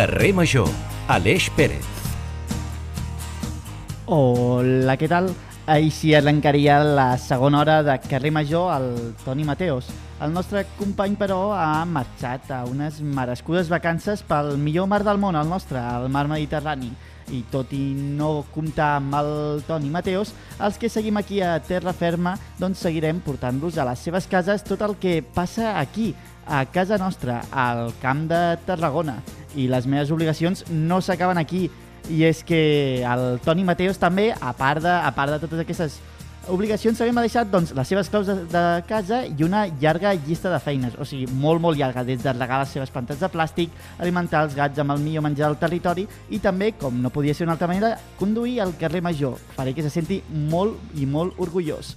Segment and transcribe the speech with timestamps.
[0.00, 0.64] Carrer Major,
[1.12, 1.84] Aleix Pérez.
[4.08, 5.26] Hola, què tal?
[5.68, 8.86] Així arrencaria la segona hora de Carrer Major al
[9.26, 9.90] Toni Mateos.
[10.24, 15.36] El nostre company, però, ha marxat a unes merescudes vacances pel millor mar del món,
[15.36, 16.88] el nostre, el mar Mediterrani.
[17.36, 20.32] I tot i no comptar amb el Toni Mateos,
[20.64, 24.80] els que seguim aquí a Terra Ferma, doncs seguirem portant-los a les seves cases tot
[24.80, 26.14] el que passa aquí,
[26.50, 29.20] a casa nostra, al camp de Tarragona.
[29.54, 31.68] I les meves obligacions no s'acaben aquí,
[32.10, 36.00] i és que el Toni Mateos també, a part de, a part de totes aquestes
[36.50, 40.50] obligacions, també m'ha deixat doncs, les seves claus de, de casa i una llarga llista
[40.50, 43.74] de feines, o sigui, molt, molt llarga, des de regar les seves plantes de plàstic,
[44.02, 47.46] alimentar els gats amb el millor menjar del territori i també, com no podia ser
[47.46, 49.38] d'una altra manera, conduir al carrer Major.
[49.54, 51.94] Faré que se senti molt i molt orgullós.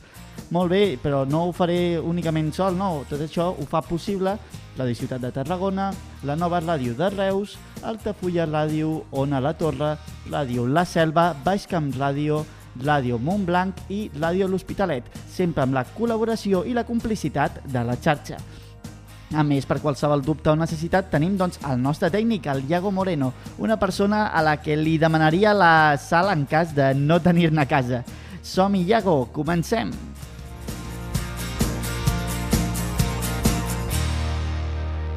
[0.53, 3.03] Molt bé, però no ho faré únicament sol, no.
[3.09, 4.37] Tot això ho fa possible
[4.77, 5.91] la de Ciutat de Tarragona,
[6.23, 9.95] la nova ràdio de Reus, Altafulla Ràdio, Ona la Torre,
[10.31, 12.43] Ràdio La Selva, Baixcamp Ràdio,
[12.81, 18.39] Ràdio Montblanc i Ràdio L'Hospitalet, sempre amb la col·laboració i la complicitat de la xarxa.
[19.33, 23.31] A més, per qualsevol dubte o necessitat, tenim doncs, el nostre tècnic, el Iago Moreno,
[23.57, 28.03] una persona a la que li demanaria la sala en cas de no tenir-ne casa.
[28.43, 29.93] Som-hi, Iago, comencem!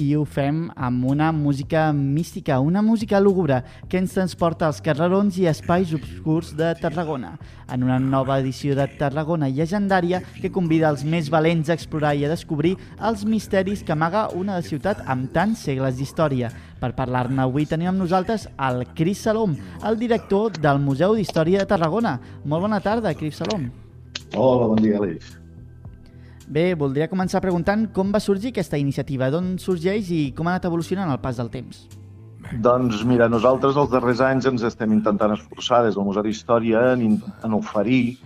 [0.00, 5.36] I ho fem amb una música mística, una música lúgubre que ens transporta als carrerons
[5.38, 7.34] i espais obscurs de Tarragona,
[7.68, 12.24] en una nova edició de Tarragona llegendària que convida els més valents a explorar i
[12.24, 16.50] a descobrir els misteris que amaga una ciutat amb tants segles d'història.
[16.80, 21.68] Per parlar-ne avui tenim amb nosaltres el Cris Salom, el director del Museu d'Història de
[21.68, 22.16] Tarragona.
[22.44, 23.68] Molt bona tarda, Cris Salom.
[24.32, 25.39] Hola, bon dia, Aleix.
[26.50, 30.64] Bé, voldria començar preguntant com va sorgir aquesta iniciativa, d'on sorgeix i com ha anat
[30.66, 31.84] evolucionant al pas del temps.
[32.64, 37.20] Doncs mira, nosaltres els darrers anys ens estem intentant esforçar des del Museu d'Història en,
[37.46, 38.16] en oferir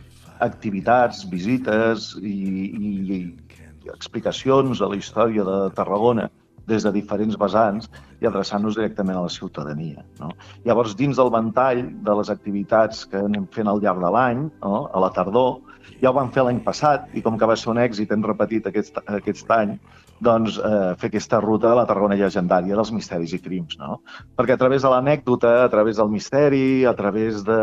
[0.47, 6.31] activitats, visites i, i, i explicacions de la història de Tarragona
[6.65, 7.91] des de diferents vessants
[8.23, 10.01] i adreçant-nos directament a la ciutadania.
[10.23, 10.33] No?
[10.65, 14.87] Llavors, dins del ventall de les activitats que anem fent al llarg de l'any, no?
[14.89, 15.59] a la tardor,
[16.01, 18.67] ja ho vam fer l'any passat i com que va ser un èxit hem repetit
[18.71, 19.77] aquest, aquest any,
[20.25, 24.01] doncs eh, fer aquesta ruta a la Tarragona llegendària dels misteris i crims, no?
[24.39, 27.61] Perquè a través de l'anècdota, a través del misteri, a través de,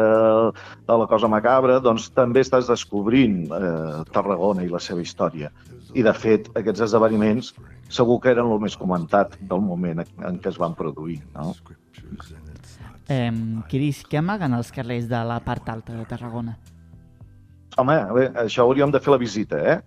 [0.88, 5.52] de la cosa macabra, doncs també estàs descobrint eh, Tarragona i la seva història.
[5.94, 7.54] I, de fet, aquests esdeveniments
[7.92, 11.52] segur que eren el més comentat del moment en què es van produir, no?
[13.12, 13.31] Eh,
[13.72, 16.56] Cris, què amaguen els carrers de la part alta de Tarragona?
[17.80, 19.78] Home, bé, això hauríem de fer la visita, eh?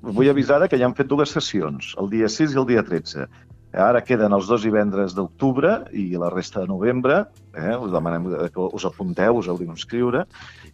[0.00, 3.26] Vull avisar que ja han fet dues sessions, el dia 6 i el dia 13.
[3.86, 7.20] Ara queden els dos divendres d'octubre i la resta de novembre.
[7.54, 7.76] Eh?
[7.76, 10.24] Us demanem que us apunteu, us heu d'inscriure.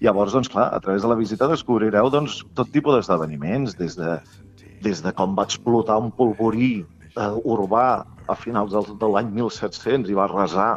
[0.00, 4.16] Llavors, doncs, clar, a través de la visita descobrireu doncs, tot tipus d'esdeveniments, des, de,
[4.86, 10.08] des de com va explotar un polvorí eh, urbà a finals del, de l'any 1700
[10.10, 10.70] i va arrasar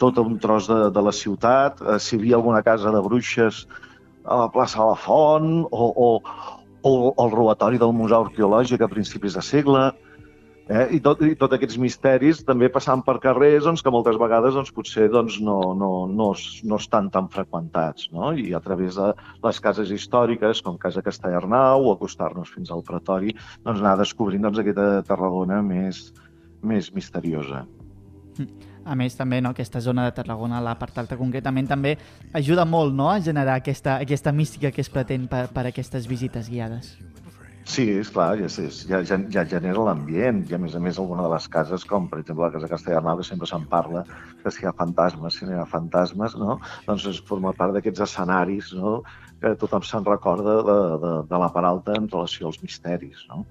[0.00, 3.66] tot un tros de, de la ciutat, eh, si hi havia alguna casa de bruixes
[4.26, 6.08] a la plaça de la Font o, o,
[6.82, 6.92] o
[7.24, 9.86] el robatori del Museu Arqueològic a principis de segle,
[10.68, 10.86] eh?
[10.96, 15.08] I, tot, i aquests misteris també passant per carrers doncs, que moltes vegades doncs, potser
[15.12, 18.10] doncs, no, no, no, no estan tan freqüentats.
[18.14, 18.32] No?
[18.34, 19.12] I a través de
[19.46, 24.62] les cases històriques, com Casa Castellarnau, o acostar-nos fins al Pretori, doncs, anar descobrint doncs,
[24.62, 26.08] aquesta Tarragona més,
[26.66, 27.66] més misteriosa.
[28.86, 31.96] A més, també, no, aquesta zona de Tarragona, la part alta concretament, també
[32.38, 36.50] ajuda molt no, a generar aquesta, aquesta mística que es pretén per, per aquestes visites
[36.52, 36.94] guiades.
[37.66, 38.46] Sí, és clar, ja,
[38.86, 42.04] ja, ja, ja genera l'ambient i a més a més alguna de les cases, com
[42.06, 44.04] per exemple la Casa Castellarnau, que sempre se'n parla,
[44.42, 46.60] que si hi ha fantasmes, si no hi ha fantasmes, no?
[46.86, 49.00] doncs es forma part d'aquests escenaris no?
[49.42, 53.26] que tothom se'n recorda de, de, de la part alta en relació als misteris.
[53.32, 53.42] No?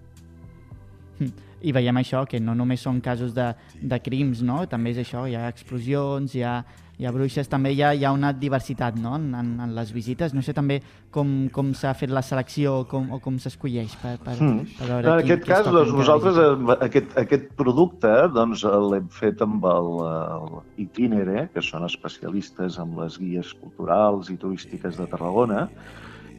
[1.65, 3.51] I veiem això, que no només són casos de,
[3.81, 4.63] de crims, no?
[4.69, 6.59] també és això, hi ha explosions, hi ha
[6.95, 9.15] i a Bruixes també hi ha, hi ha una diversitat no?
[9.17, 10.33] en, en, en les visites.
[10.35, 10.79] No sé també
[11.11, 14.77] com, com s'ha fet la selecció com, o com s'escolleix per, per, mm.
[14.77, 18.63] per veure En aquest cas, doncs, nosaltres eh, aquest, aquest producte doncs,
[18.93, 19.91] l'hem fet amb el,
[20.37, 25.67] el Itinere, que són especialistes en les guies culturals i turístiques de Tarragona,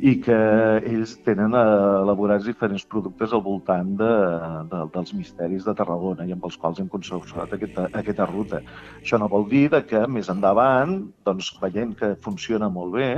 [0.01, 0.37] i que
[0.85, 4.11] ells tenen elaborats diferents productes al voltant de,
[4.71, 8.61] de, dels misteris de Tarragona i amb els quals hem consorciat aquesta, aquesta ruta.
[9.01, 13.09] Això no vol dir que més endavant, doncs, veient que funciona molt bé,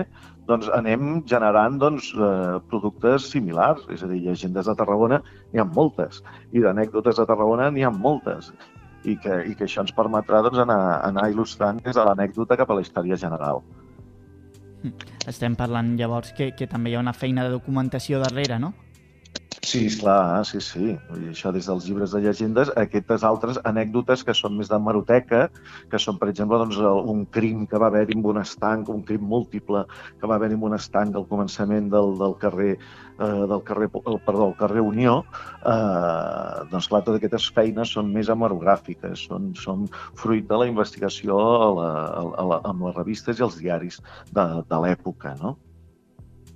[0.47, 3.85] doncs anem generant doncs, eh, productes similars.
[3.91, 5.23] És a dir, llegendes de Tarragona
[5.53, 6.23] n'hi ha moltes
[6.53, 8.53] i d'anècdotes de Tarragona n'hi ha moltes
[9.05, 12.71] i que, i que això ens permetrà doncs, anar, anar il·lustrant des de l'anècdota cap
[12.71, 13.63] a la història general.
[15.29, 18.75] Estem parlant llavors que, que també hi ha una feina de documentació darrere, no?
[19.63, 20.95] Sí, esclar, sí, sí.
[21.09, 24.79] Vull dir, això des dels llibres de llegendes, aquestes altres anècdotes que són més de
[24.81, 25.49] maroteca,
[25.91, 26.79] que són, per exemple, doncs,
[27.13, 29.85] un crim que va haver-hi en un estanc, un crim múltiple
[30.21, 34.49] que va haver-hi en un estanc al començament del, del carrer eh, del carrer, perdó,
[34.49, 35.17] el carrer Unió,
[35.67, 39.89] eh, doncs clar, totes aquestes feines són més hemerogràfiques, són, són
[40.23, 41.89] fruit de la investigació a la,
[42.45, 43.99] a la, amb les revistes i els diaris
[44.31, 45.59] de, de l'època, no?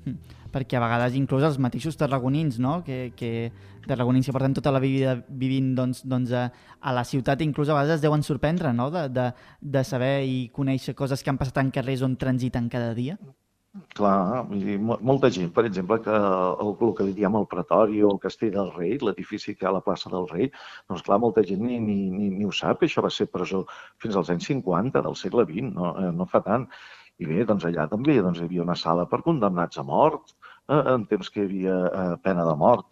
[0.07, 2.79] Mm perquè a vegades inclús els mateixos tarragonins, no?
[2.87, 3.51] que, que
[3.89, 6.47] tarragonins que porten tota la vida vivint doncs, doncs a,
[6.81, 8.91] a la ciutat, inclús a vegades es deuen sorprendre no?
[8.95, 9.29] de, de,
[9.61, 13.19] de saber i conèixer coses que han passat en carrers on transiten cada dia.
[13.97, 18.03] Clar, vull dir, molta gent, per exemple, que el, el que li diem el Pretori
[18.05, 20.51] o el Castell del Rei, l'edifici que hi ha a la plaça del Rei,
[20.93, 23.63] doncs clar, molta gent ni, ni, ni, ni ho sap, això va ser presó
[24.05, 26.69] fins als anys 50 del segle XX, no, eh, no fa tant.
[27.25, 30.37] I bé, doncs allà també doncs, hi havia una sala per condemnats a mort,
[30.69, 32.87] eh, en temps que hi havia eh, pena de mort.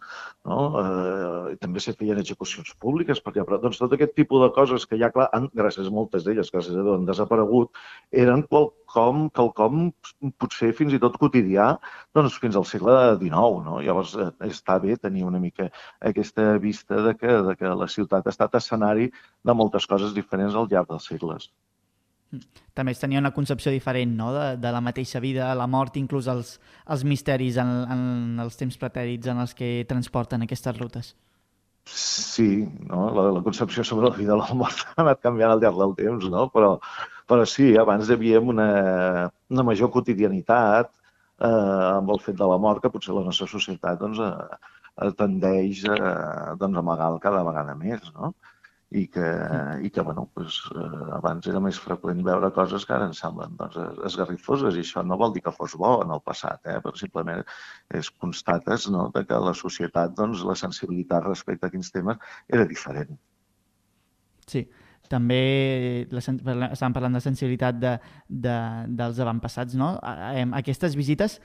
[0.49, 0.57] No?
[0.81, 4.87] Eh, també se feien execucions públiques per allà, però doncs, tot aquest tipus de coses
[4.89, 7.81] que ja, clar, han, gràcies a moltes d'elles, gràcies a Déu, han desaparegut,
[8.23, 9.89] eren qualcom, quelcom
[10.41, 11.71] potser fins i tot quotidià
[12.17, 13.65] doncs, fins al segle XIX.
[13.67, 13.79] No?
[13.85, 15.69] Llavors, eh, està bé tenir una mica
[16.11, 20.57] aquesta vista de que, de que la ciutat ha estat escenari de moltes coses diferents
[20.57, 21.51] al llarg dels segles.
[22.77, 24.29] També es tenia una concepció diferent no?
[24.35, 26.53] de, de la mateixa vida, la mort, inclús els,
[26.87, 31.11] els misteris en, en els temps pretèrits en els que transporten aquestes rutes.
[31.91, 33.09] Sí, no?
[33.15, 35.95] la, la concepció sobre la vida i la mort ha anat canviant al llarg del
[35.99, 36.47] temps, no?
[36.53, 36.75] però,
[37.27, 38.67] però sí, abans havia una,
[39.51, 43.99] una major quotidianitat eh, amb el fet de la mort que potser la nostra societat
[43.99, 45.97] doncs, eh, tendeix a,
[46.59, 48.05] doncs, a amagar cada vegada més.
[48.15, 48.33] No?
[48.91, 49.27] I que,
[49.83, 53.55] i que bueno, pues, eh, abans era més freqüent veure coses que ara ens semblen
[53.59, 53.77] doncs,
[54.09, 56.77] esgarrifoses i això no vol dir que fos bo en el passat, eh?
[56.83, 57.43] però simplement
[58.01, 59.07] és constates no?
[59.15, 62.19] de que la societat, doncs, la sensibilitat respecte a quins temes
[62.51, 63.15] era diferent.
[64.51, 64.65] Sí,
[65.11, 65.41] també
[66.11, 67.95] la, estàvem parlant de sensibilitat de,
[68.27, 68.59] de,
[68.99, 69.93] dels avantpassats, no?
[70.59, 71.39] Aquestes visites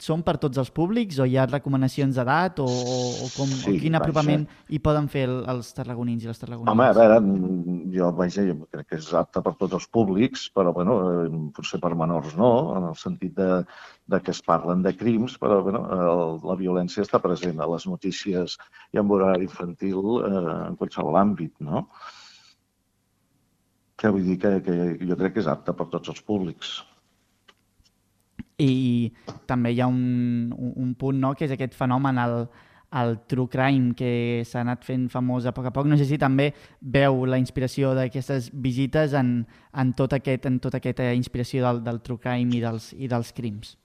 [0.00, 3.80] són per tots els públics o hi ha recomanacions d'edat o, o, com, sí, o
[3.82, 4.66] quin apropament vaja.
[4.72, 6.72] hi poden fer el, els tarragonins i les tarragonines?
[6.72, 7.18] Home, a veure,
[7.94, 11.82] jo, vaja, jo crec que és apte per tots els públics, però bueno, eh, potser
[11.82, 13.50] per menors no, en el sentit de,
[14.10, 17.86] de que es parlen de crims, però bueno, el, la violència està present a les
[17.90, 18.56] notícies
[18.94, 21.86] i en horari infantil eh, en qualsevol àmbit, no?
[24.00, 26.78] Que vull dir que, que jo crec que és apte per tots els públics
[28.60, 29.10] i
[29.48, 32.44] també hi ha un, un punt no, que és aquest fenomen, el,
[33.00, 35.88] el true crime que s'ha anat fent famós a poc a poc.
[35.88, 36.50] No sé si també
[36.80, 39.40] veu la inspiració d'aquestes visites en,
[39.72, 43.32] en, tot aquest, en tota aquesta inspiració del, del true crime i dels, i dels
[43.36, 43.76] crims.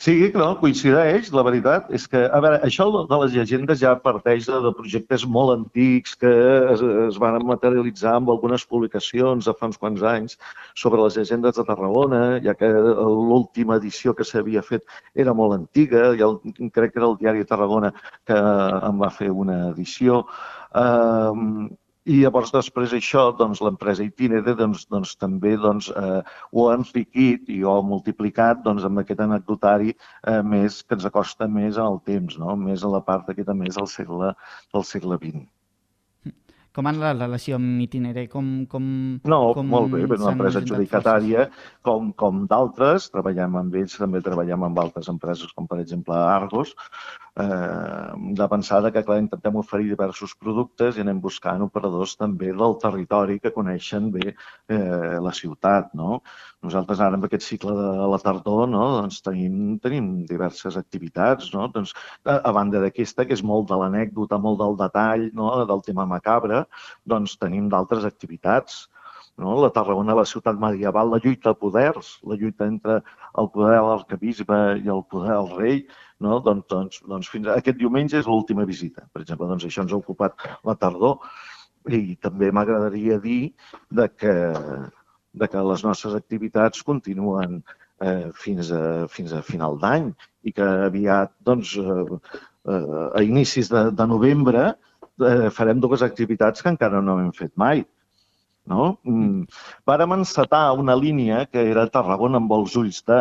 [0.00, 1.26] Sí, no, coincideix.
[1.36, 5.26] La veritat és que, a veure, això de les llegendes ja parteix de, de projectes
[5.34, 6.30] molt antics que
[6.72, 10.38] es, es van materialitzar amb algunes publicacions de fa uns quants anys
[10.84, 16.14] sobre les llegendes de Tarragona, ja que l'última edició que s'havia fet era molt antiga,
[16.16, 16.40] ja el,
[16.72, 17.92] crec que era el diari de Tarragona
[18.24, 20.24] que en va fer una edició.
[20.72, 21.68] Um,
[22.10, 26.22] i llavors després això, doncs l'empresa Itinere doncs, doncs, també doncs, eh,
[26.56, 31.06] ho ha enriquit i ho ha multiplicat doncs, amb aquest anecdotari eh, més que ens
[31.12, 32.58] acosta més al temps, no?
[32.66, 34.34] més a la part aquesta més del segle,
[34.74, 35.46] del segle XX.
[36.76, 38.26] Com en la relació amb Itinere?
[38.30, 38.84] Com, com,
[39.32, 41.48] no, com molt bé, és una empresa adjudicatària
[41.86, 46.76] com, com d'altres, treballem amb ells, també treballem amb altres empreses com per exemple Argos,
[47.42, 52.78] eh, de pensar que clar, intentem oferir diversos productes i anem buscant operadors també del
[52.84, 55.90] territori que coneixen bé eh, la ciutat.
[55.98, 56.22] No?
[56.66, 58.82] Nosaltres ara amb aquest cicle de la tardor no?
[58.98, 61.70] doncs tenim, tenim diverses activitats, no?
[61.72, 61.94] doncs,
[62.28, 65.52] a, a banda d'aquesta, que és molt de l'anècdota, molt del detall, no?
[65.70, 66.64] del tema macabre,
[67.08, 68.82] doncs tenim d'altres activitats
[69.40, 69.56] no?
[69.62, 73.00] la Tarragona, la ciutat medieval, la lluita de poders, la lluita entre
[73.40, 75.80] el poder de l'arcabisbe i el poder del rei,
[76.20, 76.42] no?
[76.44, 79.08] doncs, doncs, doncs fins a aquest diumenge és l'última visita.
[79.14, 80.36] Per exemple, doncs això ens ha ocupat
[80.68, 81.18] la tardor
[81.88, 83.54] i també m'agradaria dir
[83.88, 84.34] de que,
[85.32, 87.60] de que les nostres activitats continuen
[88.02, 90.10] eh, fins, a, fins a final d'any
[90.46, 92.20] i que aviat, doncs, eh,
[92.66, 94.70] eh, a inicis de, de novembre,
[95.20, 97.84] eh, farem dues activitats que encara no hem fet mai.
[98.70, 98.96] No?
[99.08, 99.46] Mm.
[99.88, 103.20] Vàrem encetar una línia que era Tarragona amb els ulls de,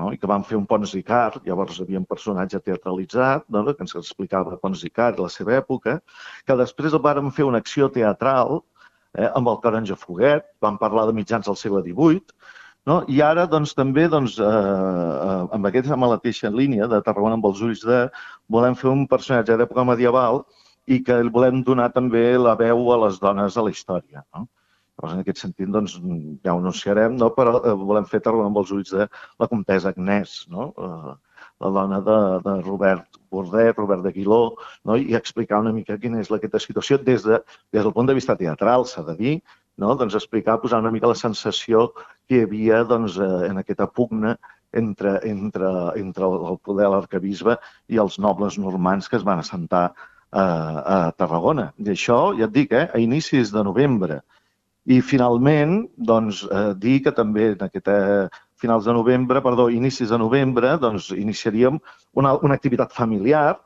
[0.00, 0.10] no?
[0.14, 3.64] i que vam fer un Pons Ricard, llavors hi havia un personatge teatralitzat no?
[3.68, 5.98] que ens explicava Pons Ricard i la seva època,
[6.46, 8.62] que després vàrem fer una acció teatral
[9.18, 12.22] eh, amb el Taronja Foguet, vam parlar de mitjans del segle XVIII,
[12.90, 12.98] no?
[13.08, 17.62] I ara, doncs, també, doncs, eh, eh, amb aquesta mateixa línia de Tarragona amb els
[17.62, 18.02] ulls de,
[18.50, 20.42] volem fer un personatge d'època medieval
[20.90, 24.24] i que volem donar també la veu a les dones de la història.
[24.34, 24.48] No?
[24.98, 25.94] Llavors, en aquest sentit, doncs,
[26.44, 27.30] ja ho anunciarem, no?
[27.36, 30.72] però eh, volem fer Tarragona amb els ulls de la comtessa Agnès, no?
[30.76, 31.14] Eh,
[31.62, 34.98] la dona de, de Robert Bordet, Robert de Guiló, no?
[35.00, 37.40] i explicar una mica quina és aquesta situació des, de,
[37.72, 39.36] des del punt de vista teatral, s'ha de dir,
[39.80, 39.94] no?
[39.96, 41.88] doncs explicar, posar una mica la sensació
[42.28, 44.36] que hi havia doncs, eh, en aquesta pugna
[44.72, 47.56] entre, entre, entre el poder de l'arcabisbe
[47.92, 49.90] i els nobles normans que es van assentar
[50.32, 51.70] a, a Tarragona.
[51.80, 54.22] I això, ja et dic, eh, a inicis de novembre.
[54.88, 57.96] I finalment, doncs, eh, dir que també en aquesta
[58.62, 61.80] finals de novembre, perdó, inicis de novembre, doncs iniciaríem
[62.18, 63.58] una, una activitat familiar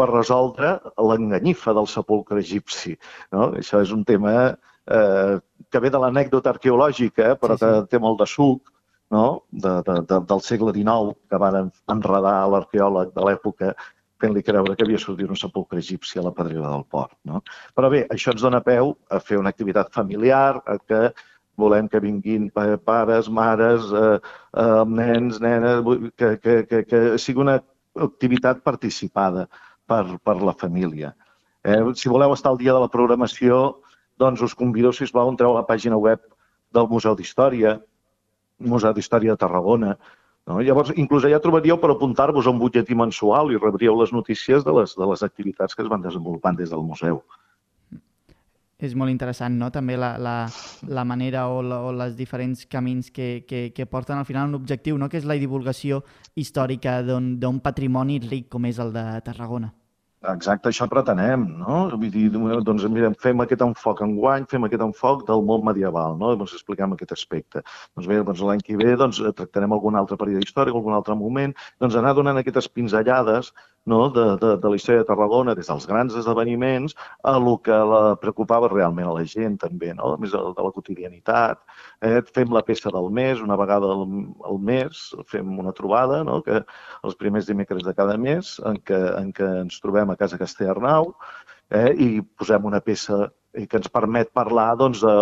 [0.00, 2.96] per resoldre l'enganyifa del sepulcre egipci.
[3.36, 3.50] No?
[3.60, 5.38] Això és un tema eh,
[5.70, 7.70] que ve de l'anècdota arqueològica, però sí, sí.
[7.70, 8.72] que té molt de suc,
[9.12, 9.24] no?
[9.50, 13.74] de, de, de, del segle XIX, que van enredar l'arqueòleg de l'època
[14.20, 17.14] fent-li creure que havia sortit un sepulcre egipci a la pedrera del port.
[17.28, 17.40] No?
[17.76, 21.06] Però bé, això ens dona peu a fer una activitat familiar, a que
[21.60, 22.48] volem que vinguin
[22.84, 24.18] pares, mares, eh,
[24.64, 25.84] eh, nens, nenes,
[26.16, 27.60] que, que, que, que sigui una
[28.08, 29.46] activitat participada
[29.86, 31.14] per, per la família.
[31.64, 33.80] Eh, si voleu estar al dia de la programació,
[34.20, 36.22] doncs us convido, si us va, a entrar a la pàgina web
[36.72, 37.78] del Museu d'Història,
[38.60, 39.96] Museu d'Història de Tarragona.
[40.48, 40.60] No?
[40.64, 44.74] Llavors, inclús allà trobaríeu per apuntar-vos a un butlletí mensual i rebríeu les notícies de
[44.76, 47.22] les, de les activitats que es van desenvolupant des del museu.
[48.80, 50.36] És molt interessant, no?, també la, la,
[50.88, 54.56] la manera o, la, o les diferents camins que, que, que porten al final un
[54.56, 56.00] objectiu, no?, que és la divulgació
[56.34, 59.74] històrica d'un patrimoni ric com és el de Tarragona.
[60.28, 61.76] Exacte, això pretenem, no?
[61.96, 62.26] Vull dir,
[62.66, 66.34] doncs mirem, fem aquest enfoc en guany, fem aquest enfoc del món medieval, no?
[66.36, 67.62] Doncs expliquem aquest aspecte.
[67.96, 71.56] Doncs bé, doncs l'any que ve doncs, tractarem algun altre període històric, algun altre moment,
[71.80, 73.48] doncs anar donant aquestes pinzellades
[73.86, 74.08] no?
[74.10, 76.94] de, de, de la història de Tarragona, des dels grans esdeveniments,
[77.24, 80.12] a el que la preocupava realment a la gent, també, no?
[80.20, 81.62] Més de, de la quotidianitat.
[82.06, 82.20] Eh?
[82.34, 84.06] Fem la peça del mes, una vegada al,
[84.50, 86.40] al mes, fem una trobada, no?
[86.46, 86.62] que
[87.06, 91.14] els primers dimecres de cada mes, en què, en què ens trobem a Casa Castellarnau
[91.70, 95.14] eh, i posem una peça que ens permet parlar doncs, de,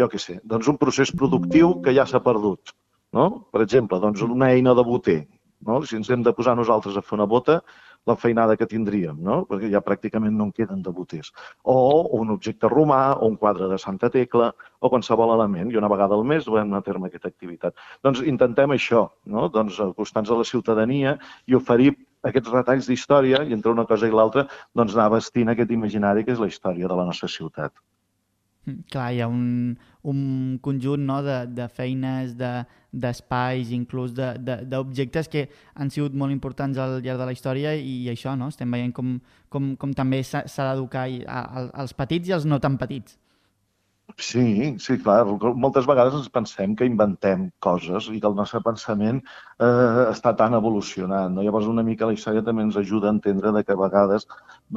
[0.00, 2.74] jo què sé, doncs un procés productiu que ja s'ha perdut.
[3.12, 3.28] No?
[3.52, 5.20] Per exemple, doncs una eina de boter.
[5.66, 5.80] No?
[5.86, 7.60] Si ens hem de posar nosaltres a fer una bota,
[8.06, 9.42] la feinada que tindríem, no?
[9.46, 11.30] perquè ja pràcticament no en queden de boters.
[11.62, 11.76] O
[12.18, 14.50] un objecte romà, o un quadre de Santa Tecla,
[14.80, 17.78] o qualsevol element, i una vegada al mes duem a terme aquesta activitat.
[18.02, 19.48] Doncs intentem això, no?
[19.54, 21.16] doncs acostar-nos a la ciutadania
[21.46, 21.92] i oferir
[22.26, 24.46] aquests retalls d'història i entre una cosa i l'altra
[24.78, 27.74] doncs anar vestint aquest imaginari que és la història de la nostra ciutat.
[28.66, 29.76] Mm, clar, hi ha un,
[30.06, 36.78] un conjunt no, de, de feines, d'espais, de, inclús d'objectes que han sigut molt importants
[36.78, 38.52] al llarg de la història i, i això, no?
[38.52, 39.16] estem veient com,
[39.50, 43.18] com, com també s'ha d'educar als petits i als no tan petits.
[44.18, 45.24] Sí, sí, clar.
[45.56, 50.54] Moltes vegades ens pensem que inventem coses i que el nostre pensament eh, està tan
[50.58, 51.30] evolucionat.
[51.32, 51.42] No?
[51.46, 54.26] Llavors, una mica la història també ens ajuda a entendre de que a vegades,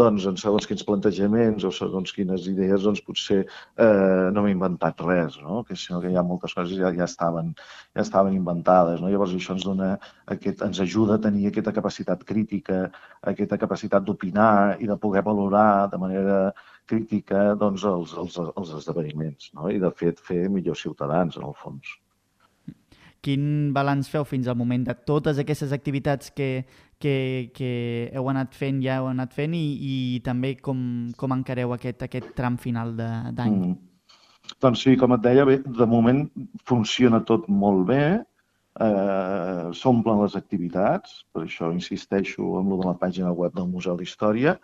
[0.02, 5.04] doncs, en segons quins plantejaments o segons quines idees, doncs, potser eh, no hem inventat
[5.04, 5.64] res, no?
[5.68, 7.52] que sinó que hi ha moltes coses ja, ja, estaven,
[7.94, 9.02] ja estaven inventades.
[9.04, 9.12] No?
[9.12, 9.96] Llavors, això ens, dona
[10.38, 12.86] aquest, ens ajuda a tenir aquesta capacitat crítica,
[13.34, 16.40] aquesta capacitat d'opinar i de poder valorar de manera
[16.90, 19.70] crítica doncs, els, els, els esdeveniments no?
[19.72, 21.96] i, de fet, fer millors ciutadans, en el fons.
[23.26, 26.50] Quin balanç feu fins al moment de totes aquestes activitats que,
[27.02, 27.16] que,
[27.56, 27.72] que
[28.14, 30.80] heu anat fent, ja heu anat fent i, i també com,
[31.18, 33.58] com encareu aquest, aquest tram final d'any?
[33.58, 33.76] Mm.
[34.62, 36.22] Doncs sí, com et deia, bé, de moment
[36.70, 38.04] funciona tot molt bé,
[38.86, 43.98] eh, s'omplen les activitats, per això insisteixo en lo de la pàgina web del Museu
[43.98, 44.60] d'Història,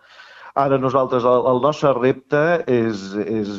[0.60, 3.52] Ara nosaltres, el, el nostre repte és, és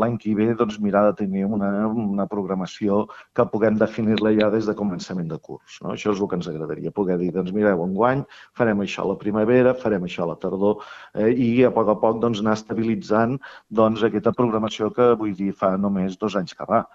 [0.00, 3.02] l'any que ve doncs, mirar de tenir una, una programació
[3.36, 5.76] que puguem definir-la ja des de començament de curs.
[5.82, 5.92] No?
[5.92, 8.24] Això és el que ens agradaria, poder dir, doncs mireu, enguany
[8.56, 10.80] farem això a la primavera, farem això a la tardor
[11.14, 13.36] eh, i a poc a poc doncs, anar estabilitzant
[13.68, 16.86] doncs, aquesta programació que vull dir fa només dos anys que va.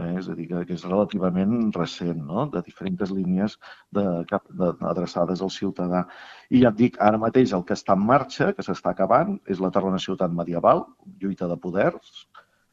[0.00, 0.12] Eh?
[0.18, 2.46] És a dir, que, que és relativament recent, no?
[2.52, 3.58] de diferents línies
[3.98, 6.06] de, de, adreçades al ciutadà.
[6.48, 9.60] I ja et dic, ara mateix el que està en marxa, que s'està acabant, és
[9.60, 10.86] la Tarrona Ciutat Medieval,
[11.20, 12.24] lluita de poders,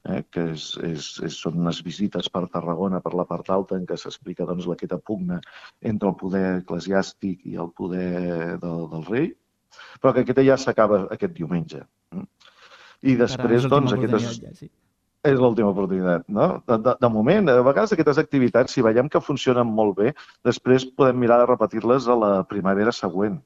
[0.08, 3.88] eh, que és, és, és, són unes visites per Tarragona, per la part alta, en
[3.90, 5.44] què s'explica doncs, aquesta pugna
[5.92, 9.32] entre el poder eclesiàstic i el poder del, del rei,
[10.00, 11.84] però que aquesta ja s'acaba aquest diumenge.
[13.04, 14.38] I després, doncs, aquestes...
[14.40, 14.72] Ja, sí
[15.28, 16.48] és l'última oportunitat, no?
[16.70, 20.14] De, de, de moment, a vegades aquestes activitats, si veiem que funcionen molt bé,
[20.48, 23.40] després podem mirar de repetir-les a la primavera següent.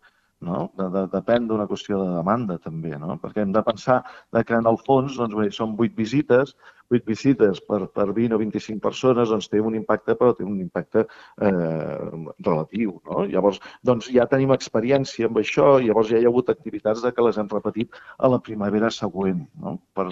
[0.43, 0.65] No?
[0.75, 3.15] De, de, depèn d'una qüestió de demanda, també, no?
[3.21, 4.01] perquè hem de pensar
[4.35, 6.51] que en el fons doncs, bé, són vuit visites,
[6.93, 10.59] 8 visites per, per 20 o 25 persones, doncs té un impacte, però té un
[10.61, 11.51] impacte eh,
[12.45, 12.95] relatiu.
[13.09, 13.23] No?
[13.29, 17.25] Llavors, doncs ja tenim experiència amb això, llavors ja hi ha hagut activitats de que
[17.25, 19.77] les hem repetit a la primavera següent, no?
[19.97, 20.07] per,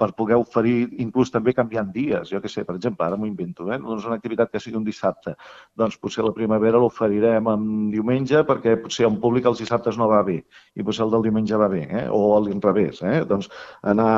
[0.00, 2.30] per poder oferir, inclús també canviant dies.
[2.32, 3.80] Jo que sé, per exemple, ara m'ho invento, eh?
[3.82, 5.36] doncs una activitat que sigui un dissabte,
[5.78, 10.22] doncs potser la primavera l'oferirem en diumenge perquè potser un públic els dissabtes no va
[10.26, 10.40] bé
[10.74, 12.06] i potser el del diumenge va bé, eh?
[12.10, 13.02] o a l'inrevés.
[13.02, 13.20] Eh?
[13.28, 13.50] Doncs
[13.82, 14.10] anar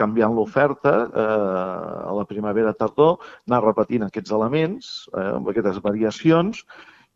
[0.00, 1.24] canviant l'oferta eh,
[2.10, 3.16] a la primavera-tardor,
[3.48, 6.62] anar repetint aquests elements, eh, amb aquestes variacions,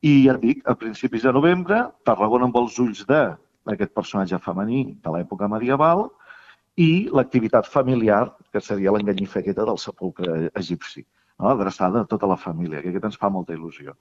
[0.01, 3.21] i ja dic, a principis de novembre, Tarragona amb els ulls de
[3.69, 6.09] aquest personatge femení de l'època medieval
[6.81, 11.05] i l'activitat familiar, que seria l'enganyifer aquesta del sepulcre egipci
[11.41, 11.49] no?
[11.51, 13.97] adreçada a tota la família, que aquest ens fa molta il·lusió.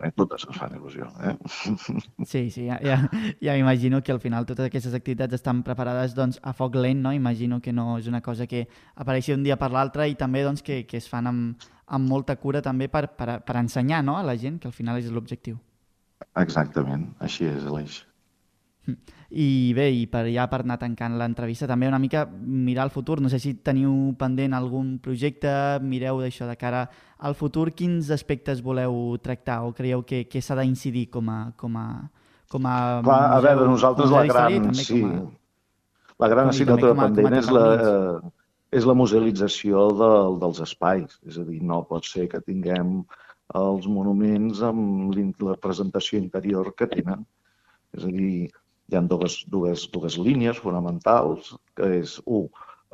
[0.00, 1.10] Eh, totes ens fan il·lusió.
[1.26, 1.34] Eh?
[2.30, 2.96] Sí, sí, ja, ja,
[3.42, 7.12] ja m'imagino que al final totes aquestes activitats estan preparades doncs, a foc lent, no?
[7.12, 10.62] Imagino que no és una cosa que apareixi d'un dia per l'altre i també doncs,
[10.62, 14.16] que, que es fan amb, amb molta cura també per, per, per ensenyar no?
[14.16, 15.58] a la gent, que al final és l'objectiu.
[16.40, 18.02] Exactament, així és l'eix.
[19.34, 23.18] I bé, i per ja per anar tancant l'entrevista, també una mica mirar el futur.
[23.24, 25.50] No sé si teniu pendent algun projecte,
[25.82, 26.84] mireu d'això de cara
[27.18, 31.80] al futur, quins aspectes voleu tractar o creieu que, que s'ha d'incidir com a, com
[31.80, 31.88] a,
[32.52, 35.24] com a Clar, a veure, nosaltres la gran, sí, a,
[36.22, 37.66] la gran assignatura pendent és la,
[38.74, 41.18] és la musealització del, dels espais.
[41.26, 43.00] És a dir, no pot ser que tinguem
[43.58, 47.24] els monuments amb la presentació interior que tenen.
[47.94, 48.50] És a dir,
[48.90, 52.48] hi ha dues, dues, dues línies fonamentals, que és, un,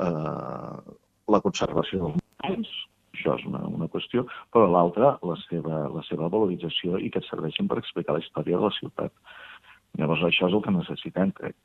[0.06, 0.94] eh,
[1.34, 2.72] la conservació dels monuments,
[3.14, 4.24] això és una, una qüestió,
[4.54, 8.58] però l'altra, la, seva, la seva valorització i que et serveixin per explicar la història
[8.58, 9.12] de la ciutat.
[9.98, 11.56] Llavors, això és el que necessitem, crec.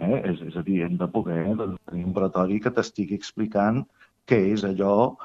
[0.00, 0.20] Eh?
[0.30, 3.82] És, és a dir, hem de poder tenir un pretori que t'estigui explicant
[4.28, 5.16] què és allò,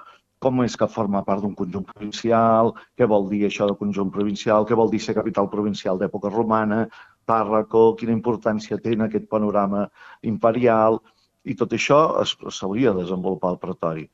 [0.43, 4.65] com és que forma part d'un conjunt provincial, què vol dir això de conjunt provincial,
[4.67, 6.85] què vol dir ser capital provincial d'època romana,
[7.29, 9.87] Tàrraco, quina importància té en aquest panorama
[10.21, 10.99] imperial,
[11.45, 14.05] i tot això s'hauria de desenvolupar al pretori.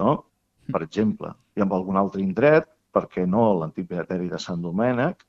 [0.00, 0.16] No?
[0.72, 5.24] Per exemple, i amb algun altre indret, per què no l'antic beateri de Sant Domènec,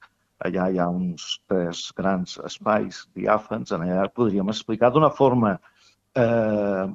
[0.45, 5.57] allà hi ha uns tres grans espais diàfans, en allà podríem explicar d'una forma...
[6.15, 6.85] Eh,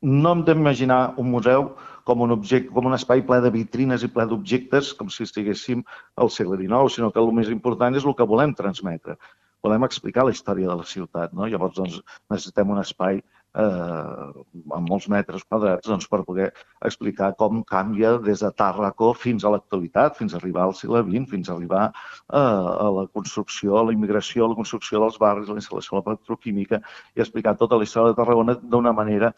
[0.00, 1.66] no hem d'imaginar un museu
[2.08, 5.82] com un, objecte, com un espai ple de vitrines i ple d'objectes, com si estiguéssim
[6.16, 9.18] al segle XIX, sinó que el més important és el que volem transmetre
[9.64, 11.34] volem explicar la història de la ciutat.
[11.36, 11.48] No?
[11.50, 12.00] Llavors, doncs,
[12.32, 14.42] necessitem un espai eh,
[14.76, 16.50] amb molts metres quadrats doncs, per poder
[16.86, 21.28] explicar com canvia des de Tàrraco fins a l'actualitat, fins a arribar al segle XX,
[21.34, 25.48] fins a arribar eh, a la construcció, a la immigració, a la construcció dels barris,
[25.48, 26.82] a la instal·lació de la petroquímica
[27.16, 29.34] i explicar tota la història de Tarragona d'una manera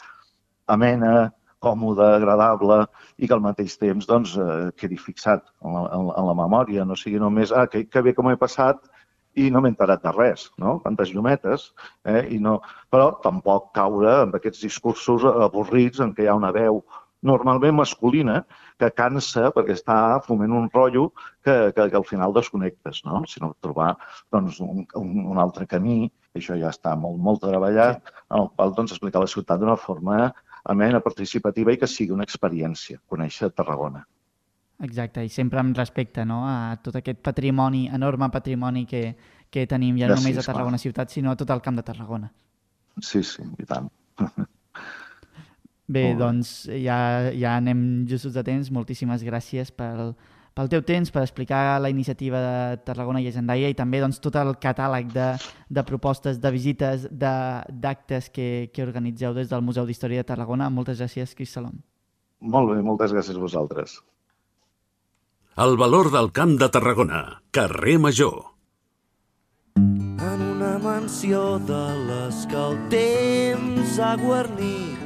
[0.70, 1.32] amena,
[1.62, 2.80] còmode, agradable
[3.22, 6.86] i que al mateix temps doncs, eh, quedi fixat en la, en, en la memòria,
[6.88, 8.82] no sigui només ah, que, que bé com he passat,
[9.40, 10.78] i no m'he enterat de res, no?
[10.84, 11.70] Quantes llumetes,
[12.04, 12.26] eh?
[12.36, 12.58] I no...
[12.92, 16.82] Però tampoc caure en aquests discursos avorrits en què hi ha una veu
[17.22, 18.40] normalment masculina
[18.82, 21.08] que cansa perquè està foment un rotllo
[21.44, 23.22] que, que, que al final desconnectes, no?
[23.30, 23.92] sinó trobar
[24.34, 28.74] doncs, un, un, un altre camí, això ja està molt, molt treballat, en el qual
[28.76, 30.32] doncs, explicar la ciutat d'una forma
[30.74, 34.04] amena, participativa i que sigui una experiència, conèixer Tarragona.
[34.82, 36.40] Exacte, i sempre amb respecte no?
[36.48, 39.04] a tot aquest patrimoni, enorme patrimoni que,
[39.50, 40.86] que tenim ja no només a Tarragona clar.
[40.86, 42.32] ciutat, sinó a tot el camp de Tarragona.
[43.00, 43.86] Sí, sí, i tant.
[45.92, 46.98] Bé, doncs ja,
[47.36, 48.70] ja anem justos de temps.
[48.74, 50.12] Moltíssimes gràcies pel,
[50.56, 54.54] pel teu temps, per explicar la iniciativa de Tarragona Llegendària i també doncs, tot el
[54.62, 55.30] catàleg de,
[55.68, 60.70] de propostes, de visites, d'actes que, que organitzeu des del Museu d'Història de Tarragona.
[60.70, 61.76] Moltes gràcies, Cris Salom.
[62.42, 64.00] Molt bé, moltes gràcies a vosaltres.
[65.54, 68.54] El valor del Camp de Tarragona, carrer Major.
[69.76, 75.02] En una mansió de les que el temps ha guarnit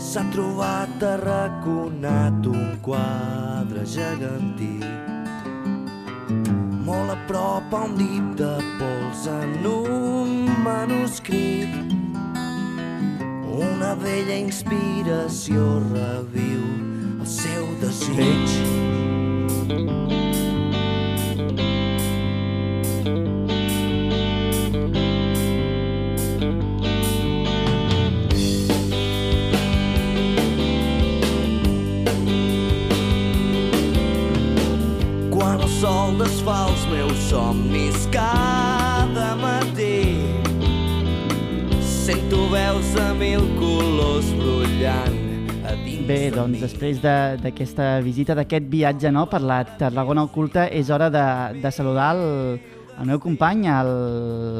[0.00, 4.80] s'ha trobat arraconat un quadre gegantí.
[6.88, 10.32] Molt a prop a un dip de pols en un
[10.64, 11.76] manuscrit.
[13.60, 16.64] Una vella inspiració reviu
[17.20, 18.50] el seu desig.
[35.30, 40.20] Quan el sol desfà els meus somnis cada matí
[41.80, 43.59] Sento veus de mil
[46.10, 50.90] Bé, de doncs després de- d'aquesta visita, d'aquest viatge no, per la Tarragona Oculta, és
[50.90, 52.60] hora de, de saludar el,
[52.98, 53.68] el meu company,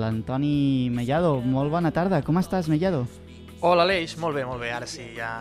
[0.00, 1.40] l'Antoni Mellado.
[1.42, 3.02] Molt bona tarda, com estàs, Mellado?
[3.60, 5.32] Hola Aleix, molt bé, molt bé, ara sí, ja,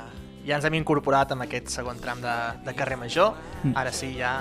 [0.47, 2.33] ja ens hem incorporat en aquest segon tram de,
[2.65, 3.37] de carrer Major,
[3.75, 4.33] ara sí, ja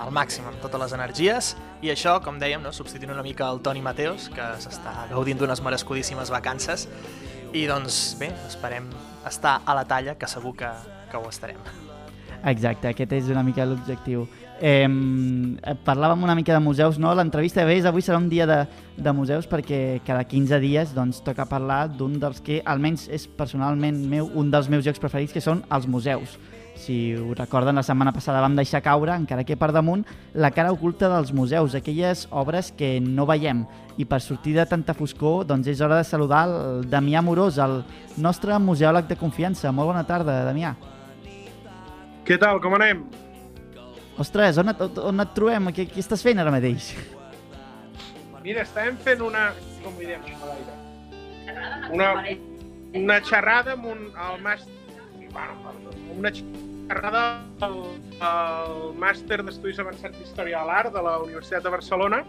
[0.00, 1.52] al màxim, amb totes les energies,
[1.84, 5.60] i això, com dèiem, no, substituint una mica el Toni Mateos, que s'està gaudint d'unes
[5.62, 6.88] merescudíssimes vacances,
[7.52, 8.88] i doncs bé, esperem
[9.28, 10.70] estar a la talla, que segur que,
[11.10, 11.60] que ho estarem.
[12.40, 14.24] Exacte, aquest és una mica l'objectiu.
[14.60, 14.88] Eh,
[15.84, 17.12] parlàvem una mica de museus, no?
[17.16, 21.48] L'entrevista de avui serà un dia de, de museus perquè cada 15 dies doncs, toca
[21.48, 25.64] parlar d'un dels que, almenys és personalment meu, un dels meus jocs preferits, que són
[25.70, 26.38] els museus.
[26.80, 30.72] Si ho recorden, la setmana passada vam deixar caure, encara que per damunt, la cara
[30.72, 33.66] oculta dels museus, aquelles obres que no veiem.
[34.00, 37.82] I per sortir de tanta foscor, doncs és hora de saludar el Damià Morós, el
[38.16, 39.74] nostre museòleg de confiança.
[39.76, 40.72] Molt bona tarda, Damià.
[42.24, 43.04] Què tal, com anem?
[44.20, 45.68] Ostres, on et, on et trobem?
[45.76, 46.94] Què, què estàs fent ara mateix?
[48.40, 49.50] Mira, estàvem fent una...
[49.84, 50.80] Com ho l'aire?
[51.92, 52.10] Una,
[53.04, 54.02] una xerrada amb un...
[54.16, 54.80] El màster...
[55.30, 55.76] Bueno,
[56.16, 57.78] una xerrada al,
[58.20, 62.24] al màster d'Estudis Avançats d'Història de l'Art de la Universitat de Barcelona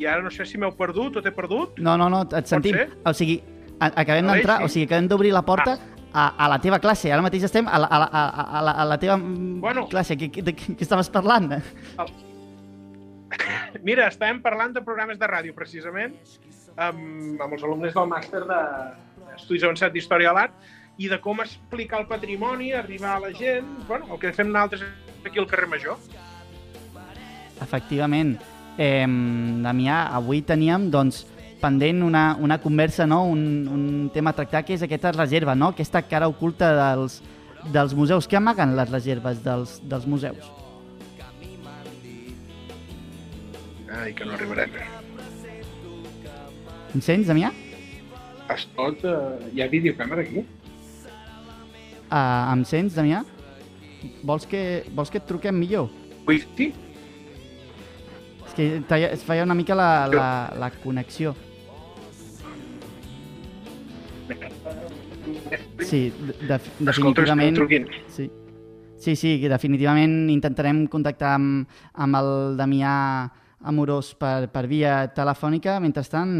[0.00, 1.78] i ara no sé si m'heu perdut o t'he perdut.
[1.78, 2.76] No, no, no, et sentim.
[3.06, 3.42] O sigui,
[3.78, 4.64] acabem d'entrar, sí?
[4.64, 5.76] o sigui, acabem d'obrir la porta
[6.12, 7.12] a, a la teva classe.
[7.12, 9.86] Ara mateix estem a la, a la, a, la, a la teva mm, Bueno.
[9.92, 10.16] classe.
[10.18, 11.52] Què, què, de què estaves parlant?
[13.86, 16.12] Mira, estàvem parlant de programes de ràdio, precisament,
[16.76, 18.66] amb, amb els alumnes del màster de-
[19.32, 20.52] d'Estudis Avançats d'Història de l'Art,
[20.98, 24.84] i de com explicar el patrimoni, arribar a la gent, bueno, el que fem nosaltres
[25.24, 25.98] aquí al carrer Major.
[27.62, 28.36] Efectivament.
[28.78, 29.06] Eh,
[29.62, 31.24] Damià, avui teníem, doncs,
[31.62, 33.24] pendent una, una conversa, no?
[33.24, 35.70] un, un tema a tractar, que és aquesta reserva, no?
[35.72, 37.20] aquesta cara oculta dels,
[37.72, 38.26] dels museus.
[38.26, 40.50] Què amaguen les reserves dels, dels museus?
[43.92, 44.72] Ai, que no arribarem.
[46.92, 47.52] Em sents, Damià?
[48.52, 49.04] Es pot...
[49.04, 50.42] Uh, hi ha videocàmera aquí?
[52.12, 53.22] Uh, em sents, Damià?
[54.28, 55.88] Vols que, vols que et truquem millor?
[56.28, 56.66] Ui, sí?
[58.44, 58.66] És que
[59.08, 60.26] es feia una mica la, la,
[60.60, 61.32] la connexió.
[65.80, 67.56] Sí, de, de, definitivament...
[68.12, 68.28] Sí.
[68.98, 72.92] sí, sí, que definitivament intentarem contactar amb, amb el Damià
[73.72, 75.78] Amorós per, per via telefònica.
[75.80, 76.34] Mentrestant,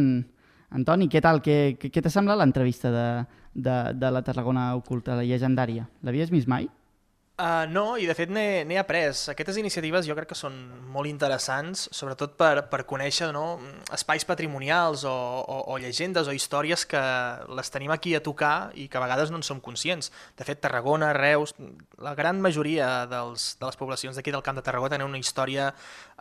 [0.72, 1.42] Antoni, què tal?
[1.44, 3.08] Què, què, t'ha semblat l'entrevista de,
[3.54, 5.88] de, de la Tarragona Oculta, la llegendària?
[6.06, 6.70] L'havies vist mai?
[7.42, 9.08] Uh, no, i de fet n'he après.
[9.32, 10.54] Aquestes iniciatives jo crec que són
[10.92, 13.56] molt interessants, sobretot per, per conèixer no,
[13.96, 17.00] espais patrimonials o, o, o llegendes o històries que
[17.56, 20.12] les tenim aquí a tocar i que a vegades no en som conscients.
[20.38, 21.56] De fet, Tarragona, Reus,
[22.04, 25.72] la gran majoria dels, de les poblacions d'aquí del Camp de Tarragona tenen una història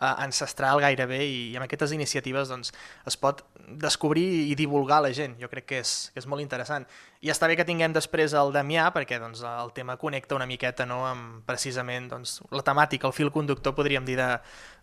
[0.02, 2.72] ancestral gairebé i, i amb aquestes iniciatives doncs,
[3.06, 3.44] es pot
[3.82, 5.36] descobrir i divulgar a la gent.
[5.40, 6.86] Jo crec que és, que és molt interessant.
[7.22, 10.86] I està bé que tinguem després el Damià, perquè doncs, el tema connecta una miqueta
[10.88, 14.18] no, amb precisament doncs, la temàtica, el fil conductor, podríem dir,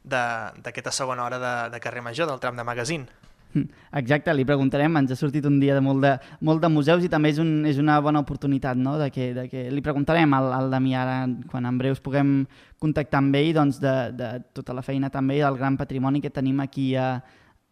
[0.03, 3.28] d'aquesta segona hora de, de carrer Major, del tram de magazine.
[3.97, 6.11] Exacte, li preguntarem, ens ha sortit un dia de molt de,
[6.45, 9.47] molt de museus i també és, un, és una bona oportunitat, no?, de que, de
[9.49, 11.15] que li preguntarem al, al Damià ara,
[11.49, 12.43] quan en breus puguem
[12.79, 16.29] contactar amb ell, doncs de, de tota la feina també i del gran patrimoni que
[16.29, 17.23] tenim aquí a,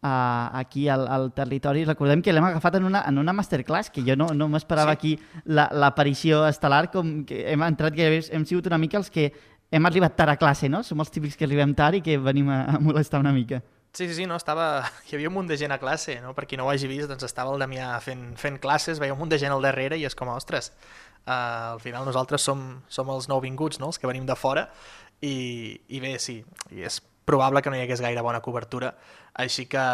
[0.02, 0.14] a,
[0.58, 1.84] aquí al, al territori.
[1.86, 5.14] Recordem que l'hem agafat en una, en una masterclass, que jo no, no m'esperava Sí.
[5.14, 9.30] aquí la- l'aparició estel·lar, com que hem entrat gairebé, hem sigut una mica els que
[9.70, 10.82] hem arribat tard a classe, no?
[10.82, 13.62] Som els típics que arribem tard i que venim a, a molestar una mica.
[13.92, 14.84] Sí, sí, sí, no, estava...
[15.08, 16.34] Hi havia un munt de gent a classe, no?
[16.36, 19.20] Per qui no ho hagi vist, doncs estava el Damià fent, fent classes, veia un
[19.20, 20.70] munt de gent al darrere i és com, ostres,
[21.26, 23.90] uh, al final nosaltres som, som els nouvinguts, no?
[23.92, 24.68] Els que venim de fora
[25.20, 28.94] i, i bé, sí, i és probable que no hi hagués gaire bona cobertura,
[29.36, 29.84] així que,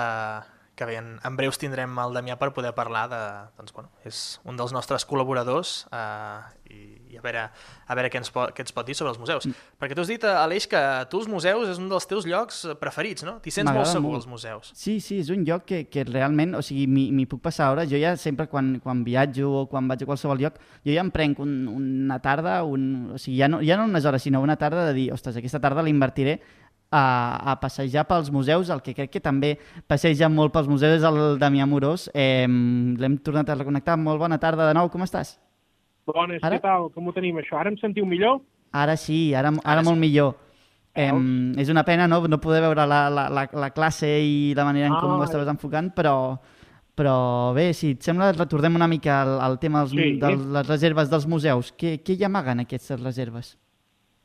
[0.74, 3.22] que bé, en, en breus tindrem el Damià per poder parlar de...
[3.58, 6.40] Doncs, bueno, és un dels nostres col·laboradors eh,
[6.74, 6.80] i,
[7.14, 7.44] i a veure,
[7.87, 9.46] a veure què, ens pot, què ens pot dir sobre els museus.
[9.46, 9.68] Mm.
[9.78, 10.80] Perquè tu has dit, Aleix, que
[11.12, 13.37] tu els museus és un dels teus llocs preferits, no?
[13.44, 14.72] T'hi sents molt segur, als museus.
[14.78, 17.88] Sí, sí, és un lloc que, que realment, o sigui, m'hi puc passar hores.
[17.92, 21.14] Jo ja sempre, quan, quan viatjo o quan vaig a qualsevol lloc, jo ja em
[21.14, 24.58] prenc un, una tarda, un, o sigui, ja no, ja no unes hores, sinó una
[24.58, 26.40] tarda de dir, ostres, aquesta tarda l'invertiré
[26.94, 29.54] a, a passejar pels museus, el que crec que també
[29.90, 32.07] passeja molt pels museus és el Damià Morós.
[32.14, 33.98] Eh, L'hem tornat a reconnectar.
[33.98, 35.35] Molt bona tarda de nou, com estàs?
[36.07, 36.59] Bones, ara?
[36.59, 36.90] què tal?
[36.94, 37.59] Com ho tenim, això?
[37.59, 38.42] Ara em sentiu millor?
[38.74, 40.04] Ara sí, ara, ara, ara molt sí.
[40.07, 40.35] millor.
[40.94, 41.11] Eh,
[41.59, 44.87] és una pena no, no poder veure la, la, la, la classe i la manera
[44.87, 46.14] en com ah, ho estaves enfocant, però,
[46.94, 47.16] però
[47.57, 51.11] bé, si et sembla, retornem una mica al, al tema dels, sí, de les reserves
[51.11, 51.72] dels museus.
[51.74, 53.57] Què, què hi amaguen aquestes reserves?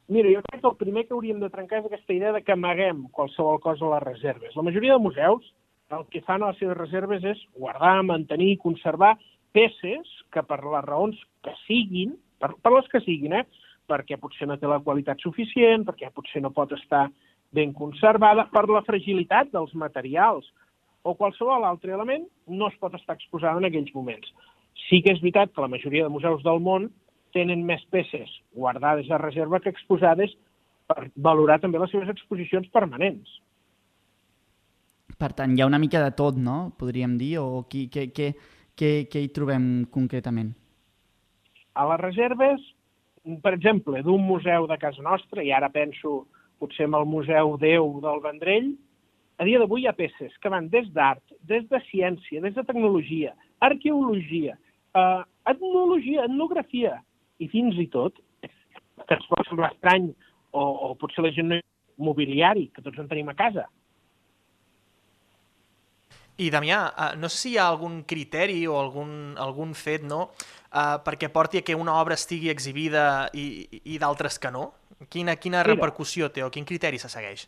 [0.09, 2.55] Mira, jo crec que el primer que hauríem de trencar és aquesta idea de que
[2.55, 4.55] amaguem qualsevol cosa a les reserves.
[4.57, 5.51] La majoria de museus
[5.97, 9.15] el que fan a les seves reserves és guardar, mantenir, conservar
[9.53, 13.45] peces que per les raons que siguin, per, per les que siguin, eh?
[13.89, 17.07] perquè potser no té la qualitat suficient, perquè potser no pot estar
[17.53, 20.45] ben conservada, per la fragilitat dels materials
[21.01, 24.29] o qualsevol altre element, no es pot estar exposada en aquells moments.
[24.87, 26.91] Sí que és veritat que la majoria de museus del món
[27.35, 30.33] tenen més peces guardades a reserva que exposades
[30.89, 33.29] per valorar també les seves exposicions permanents.
[35.19, 36.71] Per tant, hi ha una mica de tot, no?
[36.79, 38.31] Podríem dir, o què, què, què,
[38.79, 40.53] què, què hi trobem concretament?
[41.75, 42.63] A les reserves,
[43.43, 46.23] per exemple, d'un museu de casa nostra, i ara penso
[46.59, 48.71] potser en el Museu Déu del Vendrell,
[49.39, 52.63] a dia d'avui hi ha peces que van des d'art, des de ciència, des de
[52.67, 53.31] tecnologia,
[53.63, 54.57] arqueologia,
[54.95, 56.97] eh, etnologia, etnografia,
[57.39, 60.11] i fins i tot, que ens pot semblar estrany,
[60.51, 61.59] o, o potser la gent no
[61.99, 63.65] mobiliari, que tots en tenim a casa.
[66.39, 70.29] I, Damià, eh, no sé si hi ha algun criteri o algun, algun fet no,
[70.71, 74.69] uh, perquè porti a que una obra estigui exhibida i, i d'altres que no?
[75.11, 77.43] Quina, quina Mira, repercussió té o quin criteri se segueix?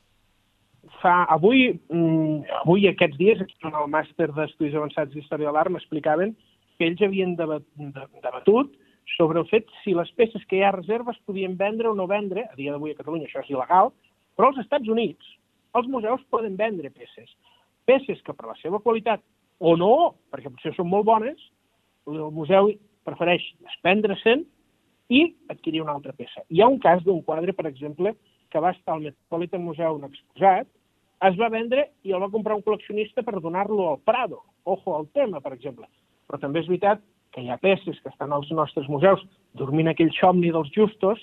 [0.99, 5.71] Fa, avui, mm, avui aquests dies, aquí en el màster d'Estudis Avançats d'Història de l'Art,
[5.71, 6.35] m'explicaven
[6.75, 8.75] que ells havien debat, debatut
[9.15, 11.95] sobre el fet si les peces que hi ha a reserva es podien vendre o
[11.95, 13.91] no vendre, a dia d'avui a Catalunya això és il·legal,
[14.35, 15.35] però als Estats Units
[15.79, 17.29] els museus poden vendre peces.
[17.87, 19.23] Peces que per la seva qualitat
[19.59, 21.39] o no, perquè potser són molt bones,
[22.09, 22.71] el museu
[23.05, 24.43] prefereix desprendre-se'n
[25.11, 26.43] i adquirir una altra peça.
[26.49, 28.15] Hi ha un cas d'un quadre, per exemple,
[28.51, 30.67] que va estar al Metropolitan Museum exposat,
[31.27, 34.41] es va vendre i el va comprar un col·leccionista per donar-lo al Prado.
[34.65, 35.87] Ojo al tema, per exemple.
[36.27, 39.23] Però també és veritat que hi ha peces que estan als nostres museus
[39.57, 41.19] dormint aquell somni dels justos,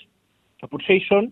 [0.59, 1.29] que potser hi són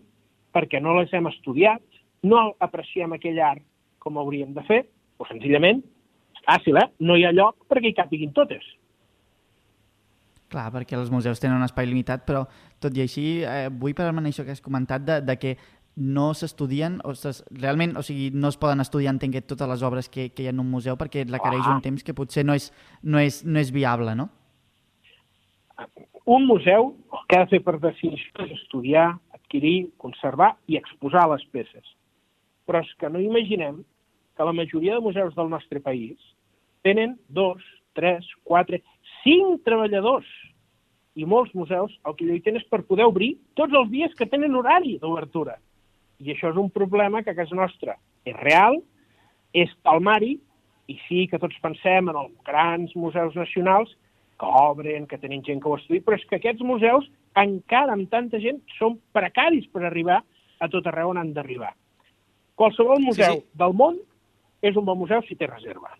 [0.54, 1.82] perquè no les hem estudiat,
[2.22, 3.62] no apreciem aquell art
[4.02, 4.82] com hauríem de fer,
[5.18, 5.82] o senzillament,
[6.34, 6.88] és fàcil, eh?
[7.04, 8.64] No hi ha lloc perquè hi capiguin totes.
[10.48, 12.46] Clar, perquè els museus tenen un espai limitat, però
[12.80, 15.56] tot i així eh, vull parlar això que has comentat de, de que
[15.98, 17.12] no s'estudien, o
[17.58, 20.46] realment, o sigui, no es poden estudiar, entenc que totes les obres que, que hi
[20.46, 21.74] ha en un museu perquè requereix ah.
[21.74, 22.70] un temps que potser no és,
[23.02, 24.30] no és, no és viable, no?
[26.24, 31.28] Un museu el que ha de fer per definició és estudiar, adquirir, conservar i exposar
[31.30, 31.94] les peces.
[32.66, 33.80] Però és que no imaginem
[34.36, 36.18] que la majoria de museus del nostre país
[36.82, 37.62] tenen dos,
[37.94, 38.82] tres, quatre,
[39.22, 40.28] cinc treballadors.
[41.18, 44.54] I molts museus el que lluiten és per poder obrir tots els dies que tenen
[44.54, 45.56] horari d'obertura.
[46.22, 48.78] I això és un problema que a casa nostra és real,
[49.54, 50.36] és palmari,
[50.88, 53.90] i sí que tots pensem en els grans museus nacionals,
[54.38, 58.10] que obren, que tenen gent que ho estudi, però és que aquests museus, encara amb
[58.10, 60.22] tanta gent, són precaris per arribar
[60.62, 61.72] a tot arreu on han d'arribar.
[62.58, 63.58] Qualsevol museu sí, sí.
[63.58, 63.98] del món
[64.62, 65.90] és un bon museu si té reserva.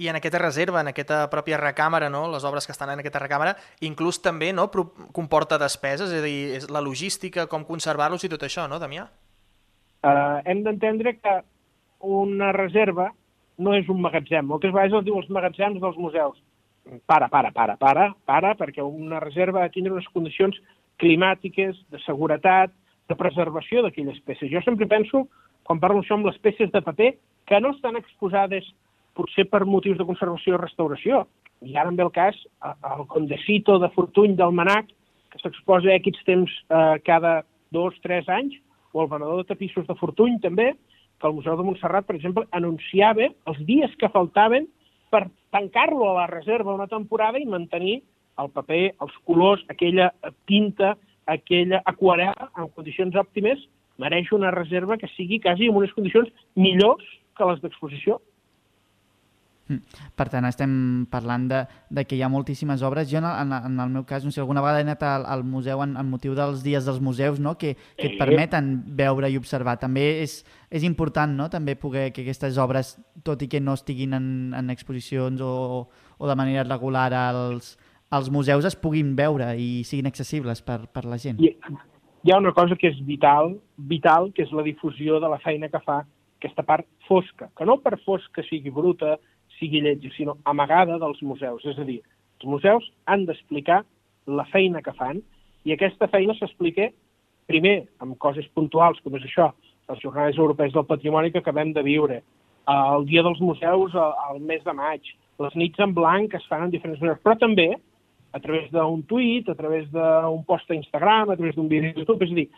[0.00, 2.24] I en aquesta reserva, en aquesta pròpia recàmera, no?
[2.32, 3.54] les obres que estan en aquesta recàmera,
[3.86, 4.66] inclús també no?
[5.14, 9.06] comporta despeses, és a dir, és la logística, com conservar-los i tot això, no, Damià?
[10.04, 11.36] Uh, hem d'entendre que
[12.04, 13.12] una reserva
[13.62, 14.50] no és un magatzem.
[14.50, 16.42] Moltes vegades es diu els magatzems dels museus
[17.06, 20.56] para, para, para, para, para, perquè una reserva ha de tindre unes condicions
[21.00, 22.72] climàtiques, de seguretat,
[23.08, 24.50] de preservació d'aquelles peces.
[24.52, 25.26] Jo sempre penso,
[25.64, 27.14] quan parlo això amb les peces de paper,
[27.48, 28.66] que no estan exposades
[29.14, 31.24] potser per motius de conservació o restauració.
[31.64, 34.90] I ara en ve el cas, el Condecito de Fortuny del Manac,
[35.32, 37.42] que s'exposa a aquests temps eh, cada
[37.74, 38.56] dos, tres anys,
[38.92, 40.72] o el venedor de tapissos de Fortuny també,
[41.20, 44.68] que el Museu de Montserrat, per exemple, anunciava els dies que faltaven
[45.14, 48.00] per tancar-lo a la reserva una temporada i mantenir
[48.42, 50.10] el paper, els colors, aquella
[50.50, 50.96] tinta,
[51.30, 53.62] aquella aquarela en condicions òptimes,
[54.02, 57.06] mereix una reserva que sigui quasi en unes condicions millors
[57.38, 58.18] que les d'exposició.
[59.68, 60.00] Mm.
[60.12, 60.72] Per tant, estem
[61.12, 63.08] parlant de, de que hi ha moltíssimes obres.
[63.10, 65.80] Jo, en, en el meu cas, no sé, alguna vegada he anat al, al museu
[65.84, 69.78] en, en motiu dels dies dels museus, no?, que, que et permeten veure i observar.
[69.80, 74.12] També és, és important, no?, també poder que aquestes obres, tot i que no estiguin
[74.18, 75.54] en, en exposicions o,
[76.18, 77.74] o de manera regular als,
[78.10, 81.40] als museus, es puguin veure i siguin accessibles per, per la gent.
[81.40, 81.56] I,
[82.24, 85.68] hi ha una cosa que és vital, vital, que és la difusió de la feina
[85.72, 86.02] que fa
[86.38, 89.16] aquesta part fosca, que no per fosca sigui bruta,
[89.58, 91.64] sigui lletja, sinó amagada dels museus.
[91.64, 92.00] És a dir,
[92.40, 93.82] els museus han d'explicar
[94.26, 95.20] la feina que fan
[95.64, 96.90] i aquesta feina s'explica
[97.48, 99.50] primer amb coses puntuals, com és això,
[99.88, 102.22] les jornades europees del patrimoni que acabem de viure,
[102.68, 105.10] el dia dels museus al mes de maig,
[105.44, 107.74] les nits en blanc que es fan en diferents maneres, però també
[108.34, 112.00] a través d'un tuit, a través d'un post a Instagram, a través d'un vídeo de
[112.00, 112.48] YouTube, és a dir,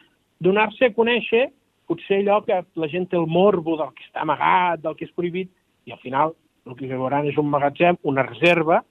[0.41, 1.49] donar-se a conèixer
[1.87, 5.15] potser allò que la gent té el morbo del que està amagat, del que és
[5.15, 5.51] prohibit,
[5.87, 6.35] i al final
[6.67, 8.83] el que veuran és un magatzem, una reserva,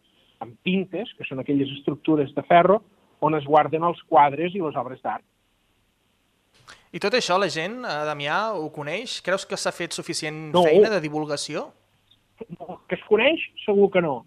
[0.43, 2.81] amb pintes, que són aquelles estructures de ferro,
[3.23, 5.23] on es guarden els quadres i les obres d'art.
[6.95, 9.19] I tot això la gent, eh, Damià, ho coneix?
[9.23, 10.63] Creus que s'ha fet suficient no.
[10.63, 11.67] feina de divulgació?
[12.55, 14.21] No, que es coneix, segur que no.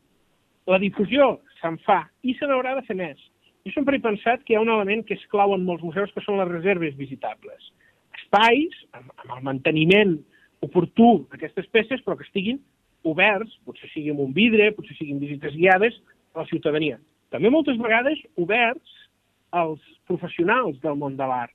[0.69, 3.21] La difusió se'n fa i se n'haurà de fer més.
[3.65, 6.13] Jo sempre he pensat que hi ha un element que és clau en molts museus,
[6.13, 7.71] que són les reserves visitables.
[8.21, 10.19] Espais, amb, amb el manteniment
[10.65, 12.61] oportú d'aquestes peces, però que estiguin
[13.07, 15.95] oberts, potser sigui amb un vidre, potser siguin visites guiades,
[16.35, 16.99] a la ciutadania.
[17.33, 18.97] També moltes vegades oberts
[19.57, 21.55] als professionals del món de l'art,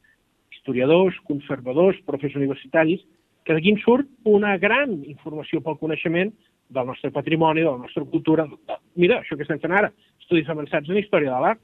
[0.53, 3.03] historiadors, conservadors, professors universitaris,
[3.43, 6.31] que d'aquí en surt una gran informació pel coneixement
[6.73, 8.47] del nostre patrimoni, de la nostra cultura.
[8.95, 11.63] Mira, això que estem fent ara, estudis avançats en història de l'art.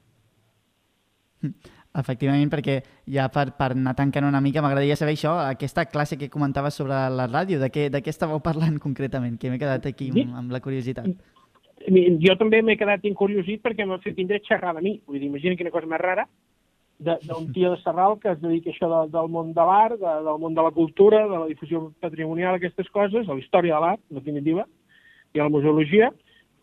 [1.90, 2.76] Efectivament, perquè
[3.10, 6.94] ja per, per anar tancant una mica m'agradaria saber això, aquesta classe que comentaves sobre
[7.10, 9.34] la ràdio, de què, de què estàveu parlant concretament?
[9.40, 11.10] Que m'he quedat aquí amb, amb la curiositat.
[12.22, 14.94] Jo també m'he quedat incuriosit perquè m'ha fet tindre xerrar de mi.
[15.08, 16.28] Vull dir, imagina quina cosa més rara
[17.00, 20.14] d'un tio de Serral que es dedica a això de, del món de l'art, de,
[20.26, 23.80] del món de la cultura, de la difusió patrimonial, aquestes coses, a la història de
[23.80, 24.66] l'art, en definitiva,
[25.32, 26.10] i a la museologia,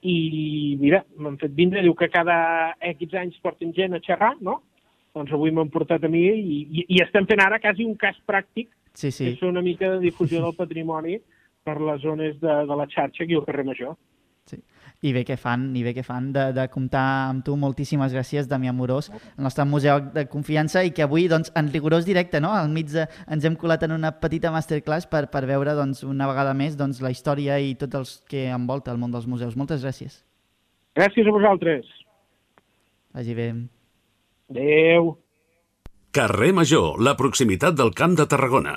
[0.06, 2.38] i mira, m'han fet vindre, diu que cada
[2.94, 4.62] X anys porten gent a xerrar, no?,
[5.18, 8.18] doncs avui m'han portat a mi i, i, i estem fent ara quasi un cas
[8.30, 9.26] pràctic, sí, sí.
[9.26, 11.18] que és una mica de difusió del patrimoni
[11.68, 13.98] per les zones de, de la xarxa aquí al carrer Major.
[14.48, 14.62] Sí.
[15.06, 17.58] I bé que fan, i bé que fan de, de comptar amb tu.
[17.60, 22.08] Moltíssimes gràcies, Damià Morós, el nostre museu de confiança i que avui, doncs, en rigorós
[22.08, 22.56] directe, no?
[22.56, 26.30] Al mig de, ens hem colat en una petita masterclass per, per veure, doncs, una
[26.32, 29.60] vegada més, doncs, la història i tot els que envolta el món dels museus.
[29.60, 30.24] Moltes gràcies.
[30.98, 31.98] Gràcies a vosaltres.
[33.14, 33.52] Vagi bé.
[34.50, 35.18] Adéu.
[36.16, 38.76] Carrer Major, la proximitat del Camp de Tarragona.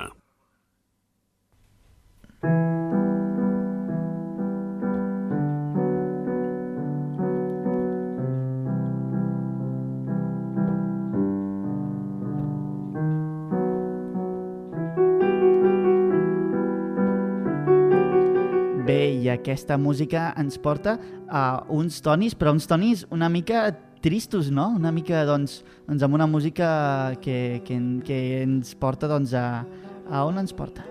[18.91, 20.97] Bé, i aquesta música ens porta
[21.31, 23.69] a uns tonis, però uns tonis una mica
[24.01, 24.69] tristos, no?
[24.77, 29.65] Una mica, doncs, doncs amb una música que, que, que ens porta, doncs, a,
[30.11, 30.87] a on ens porta?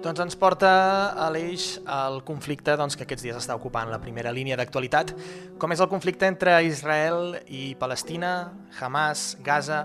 [0.00, 0.70] Doncs ens porta
[1.12, 5.12] a l'eix el conflicte doncs, que aquests dies està ocupant la primera línia d'actualitat,
[5.60, 9.84] com és el conflicte entre Israel i Palestina, Hamas, Gaza...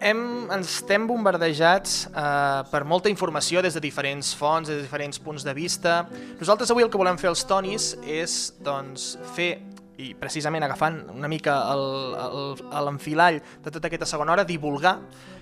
[0.00, 0.20] Hem,
[0.52, 5.44] ens estem bombardejats eh, per molta informació des de diferents fonts, des de diferents punts
[5.44, 6.06] de vista.
[6.40, 9.50] Nosaltres avui el que volem fer els tonis és doncs, fer
[10.00, 11.58] i precisament agafant una mica
[12.86, 14.98] l'enfilall de tota aquesta segona hora, divulgar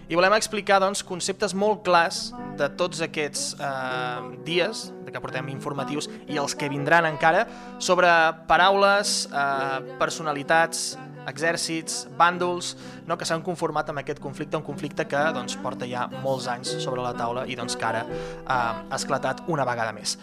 [0.08, 5.50] i volem explicar doncs, conceptes molt clars de tots aquests eh, dies de que portem
[5.52, 7.44] informatius i els que vindran encara
[7.78, 8.08] sobre
[8.48, 10.96] paraules, eh, personalitats,
[11.28, 12.72] exèrcits, bàndols,
[13.04, 16.78] no, que s'han conformat amb aquest conflicte, un conflicte que doncs, porta ja molts anys
[16.80, 20.16] sobre la taula i doncs, que ara eh, ha esclatat una vegada més.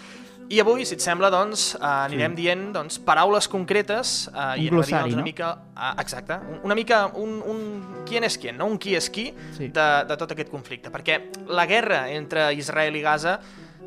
[0.48, 2.44] I avui, si et sembla, doncs, eh, anirem sí.
[2.44, 5.26] dient doncs, paraules concretes eh, un i glossari, doncs, una no?
[5.26, 7.62] mica, eh, exacte, una mica un, un
[8.06, 8.70] qui és qui, no?
[8.70, 9.72] un qui és qui sí.
[9.74, 11.20] de, de tot aquest conflicte, perquè
[11.50, 13.40] la guerra entre Israel i Gaza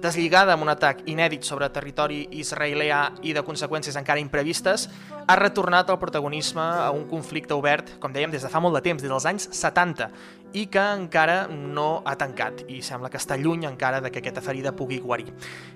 [0.03, 4.87] deslligada amb un atac inèdit sobre territori israelià i de conseqüències encara imprevistes,
[5.29, 8.83] ha retornat el protagonisme a un conflicte obert, com dèiem, des de fa molt de
[8.85, 10.09] temps, des dels anys 70,
[10.53, 14.43] i que encara no ha tancat i sembla que està lluny encara de que aquesta
[14.45, 15.29] ferida pugui guarir.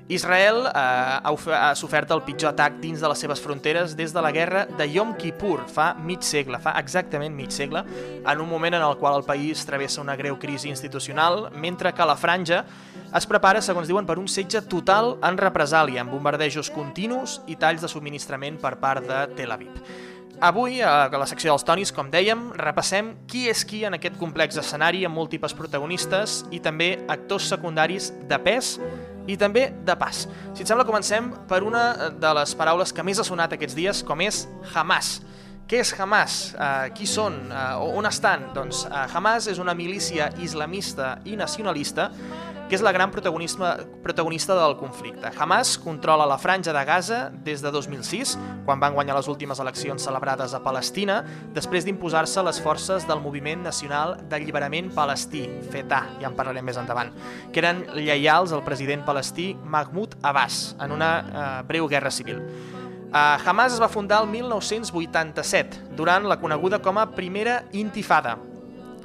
[0.09, 4.23] Israel eh, ha, ha sofert el pitjor atac dins de les seves fronteres des de
[4.25, 7.85] la guerra de Yom Kippur fa mig segle, fa exactament mig segle,
[8.23, 12.07] en un moment en el qual el país travessa una greu crisi institucional, mentre que
[12.09, 12.65] la franja
[13.13, 17.85] es prepara, segons diuen, per un setge total en represàlia, amb bombardejos continus i talls
[17.85, 19.77] de subministrament per part de Tel Aviv.
[20.43, 24.57] Avui, a la secció dels tonis, com dèiem, repassem qui és qui en aquest complex
[24.59, 28.73] escenari amb múltiples protagonistes i també actors secundaris de pes
[29.31, 30.25] i també de pas.
[30.51, 34.03] Si et sembla, comencem per una de les paraules que més ha sonat aquests dies,
[34.03, 35.21] com és Hamas.
[35.71, 36.41] Què és Hamas?
[36.57, 37.39] Uh, qui són?
[37.47, 38.49] Uh, on estan?
[38.59, 42.11] Doncs uh, Hamas és una milícia islamista i nacionalista
[42.73, 45.29] que és la gran protagonista, del conflicte.
[45.37, 50.01] Hamas controla la franja de Gaza des de 2006, quan van guanyar les últimes eleccions
[50.01, 51.19] celebrades a Palestina,
[51.53, 57.13] després d'imposar-se les forces del Moviment Nacional d'Alliberament Palestí, FETA, ja en parlarem més endavant,
[57.53, 62.41] que eren lleials al president palestí Mahmoud Abbas en una eh, breu guerra civil.
[63.13, 68.39] Uh, Hamas es va fundar el 1987, durant la coneguda com a Primera Intifada,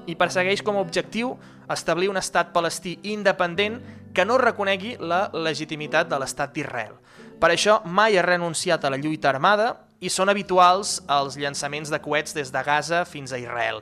[0.07, 1.35] i persegueix com a objectiu
[1.73, 3.81] establir un estat palestí independent
[4.13, 6.95] que no reconegui la legitimitat de l'estat d'Israel.
[7.37, 11.99] Per això mai ha renunciat a la lluita armada i són habituals els llançaments de
[12.01, 13.81] coets des de Gaza fins a Israel.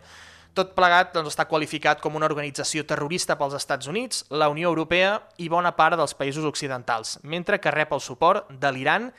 [0.56, 5.18] Tot plegat doncs, està qualificat com una organització terrorista pels Estats Units, la Unió Europea
[5.44, 9.10] i bona part dels països occidentals, mentre que rep el suport de l'Iran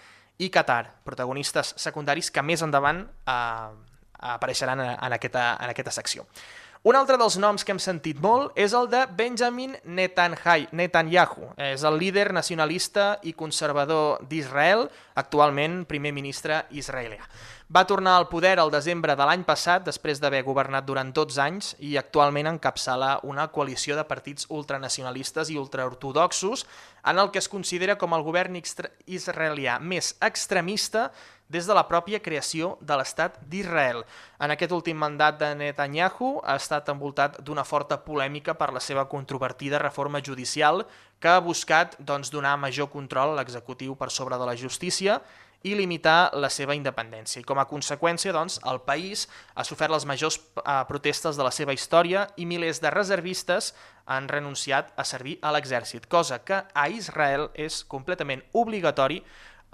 [0.41, 3.37] i Qatar, protagonistes secundaris que més endavant eh,
[4.33, 6.25] apareixeran en aquesta, en aquesta secció.
[6.87, 11.49] Un altre dels noms que hem sentit molt és el de Benjamin Netanyahu.
[11.59, 14.85] És el líder nacionalista i conservador d'Israel,
[15.19, 17.27] actualment primer ministre israelià.
[17.67, 21.73] Va tornar al poder al desembre de l'any passat, després d'haver governat durant 12 anys,
[21.83, 26.69] i actualment encapçala una coalició de partits ultranacionalistes i ultraortodoxos
[27.03, 31.09] en el que es considera com el govern israelià més extremista
[31.49, 34.03] des de la pròpia creació de l'estat d'Israel.
[34.43, 39.07] En aquest últim mandat de Netanyahu ha estat envoltat d'una forta polèmica per la seva
[39.09, 40.87] controvertida reforma judicial
[41.21, 45.21] que ha buscat doncs, donar major control a l'executiu per sobre de la justícia
[45.67, 47.41] i limitar la seva independència.
[47.41, 51.51] I com a conseqüència, doncs, el país ha sofert les majors eh, protestes de la
[51.55, 53.73] seva història i milers de reservistes
[54.07, 59.23] han renunciat a servir a l'exèrcit, cosa que a Israel és completament obligatori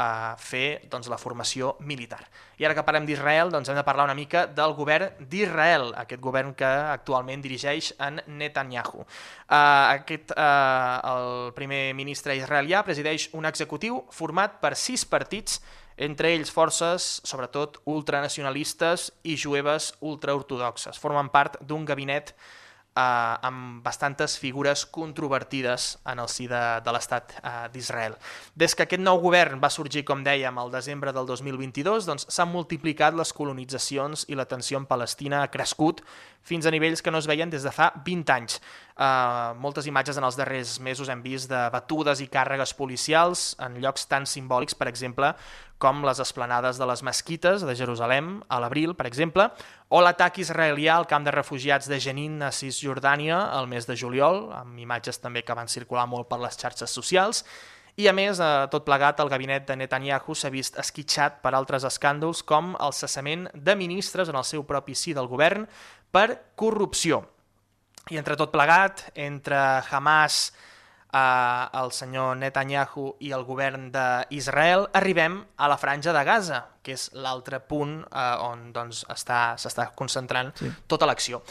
[0.03, 2.21] a fer doncs, la formació militar.
[2.59, 6.23] I ara que parlem d'Israel, doncs hem de parlar una mica del govern d'Israel, aquest
[6.23, 9.03] govern que actualment dirigeix en Netanyahu.
[9.03, 15.61] Uh, aquest, uh, el primer ministre israelià presideix un executiu format per sis partits,
[16.03, 20.99] entre ells forces, sobretot, ultranacionalistes i jueves ultraortodoxes.
[20.99, 22.33] Formen part d'un gabinet
[22.97, 28.17] eh, amb bastantes figures controvertides en el si de, de l'estat eh, d'Israel.
[28.59, 32.53] Des que aquest nou govern va sorgir, com dèiem, al desembre del 2022, doncs s'han
[32.53, 36.05] multiplicat les colonitzacions i la tensió en Palestina ha crescut
[36.43, 38.59] fins a nivells que no es veien des de fa 20 anys.
[38.93, 43.79] Uh, moltes imatges en els darrers mesos hem vist de batudes i càrregues policials en
[43.81, 45.33] llocs tan simbòlics, per exemple,
[45.83, 49.49] com les esplanades de les mesquites de Jerusalem a l'abril, per exemple,
[49.91, 54.45] o l'atac israelià al camp de refugiats de Jenin a Cisjordània el mes de juliol,
[54.55, 57.43] amb imatges també que van circular molt per les xarxes socials,
[58.01, 61.85] i a més, eh, tot plegat, el gabinet de Netanyahu s'ha vist esquitxat per altres
[61.85, 65.67] escàndols com el cessament de ministres en el seu propi sí del govern
[66.11, 67.21] per corrupció.
[68.11, 69.57] I entre tot plegat, entre
[69.91, 70.53] Hamas,
[71.13, 76.97] eh, el senyor Netanyahu i el govern d'Israel, arribem a la franja de Gaza, que
[76.97, 80.73] és l'altre punt eh, on doncs, s'està concentrant sí.
[80.89, 81.43] tota l'acció.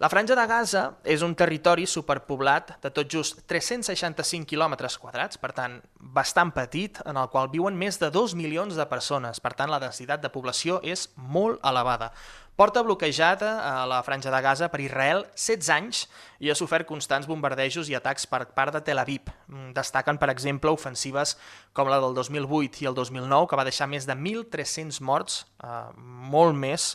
[0.00, 5.50] La Franja de Gaza és un territori superpoblat de tot just 365 quilòmetres quadrats, per
[5.52, 5.74] tant,
[6.16, 9.42] bastant petit, en el qual viuen més de 2 milions de persones.
[9.44, 12.14] Per tant, la densitat de població és molt elevada.
[12.56, 16.02] Porta bloquejada a la Franja de Gaza per Israel 16 anys
[16.40, 19.28] i ha sofert constants bombardejos i atacs per part de Tel Aviv.
[19.52, 21.36] Mm, destaquen, per exemple, ofensives
[21.76, 25.88] com la del 2008 i el 2009, que va deixar més de 1.300 morts, eh,
[26.32, 26.94] molt més,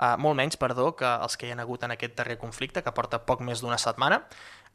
[0.00, 2.94] uh, molt menys, perdó, que els que hi ha hagut en aquest darrer conflicte, que
[2.96, 4.22] porta poc més d'una setmana,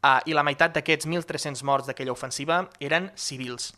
[0.02, 3.72] uh, i la meitat d'aquests 1.300 morts d'aquella ofensiva eren civils.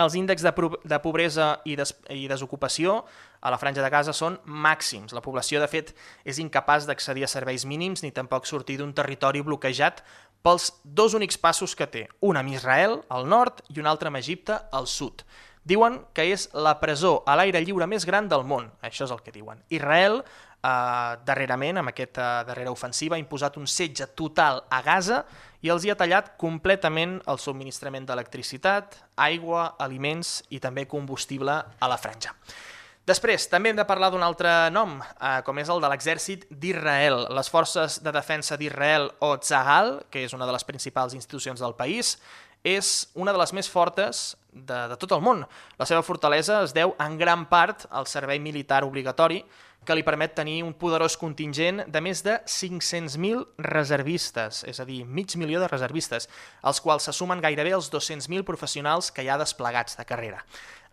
[0.00, 0.50] Els índexs de,
[0.90, 3.04] de pobresa i, des i desocupació
[3.44, 5.12] a la franja de Gaza són màxims.
[5.14, 5.92] La població, de fet,
[6.24, 10.02] és incapaç d'accedir a serveis mínims ni tampoc sortir d'un territori bloquejat
[10.44, 14.20] pels dos únics passos que té, un amb Israel, al nord, i un altre amb
[14.20, 15.22] Egipte, al sud.
[15.64, 19.22] Diuen que és la presó a l'aire lliure més gran del món, això és el
[19.24, 19.62] que diuen.
[19.72, 20.20] Israel,
[20.64, 25.24] eh, darrerament, amb aquesta darrera ofensiva, ha imposat un setge total a Gaza
[25.64, 31.90] i els hi ha tallat completament el subministrament d'electricitat, aigua, aliments i també combustible a
[31.90, 32.34] la franja.
[33.04, 37.26] Després, també hem de parlar d'un altre nom, eh, com és el de l'exèrcit d'Israel.
[37.36, 41.74] Les forces de defensa d'Israel, o Tzahal, que és una de les principals institucions del
[41.76, 42.16] país,
[42.64, 45.44] és una de les més fortes de, de tot el món.
[45.78, 49.42] La seva fortalesa es deu en gran part al servei militar obligatori,
[49.84, 55.02] que li permet tenir un poderós contingent de més de 500.000 reservistes, és a dir,
[55.04, 56.30] mig milió de reservistes,
[56.62, 60.40] als quals se sumen gairebé els 200.000 professionals que hi ha desplegats de carrera.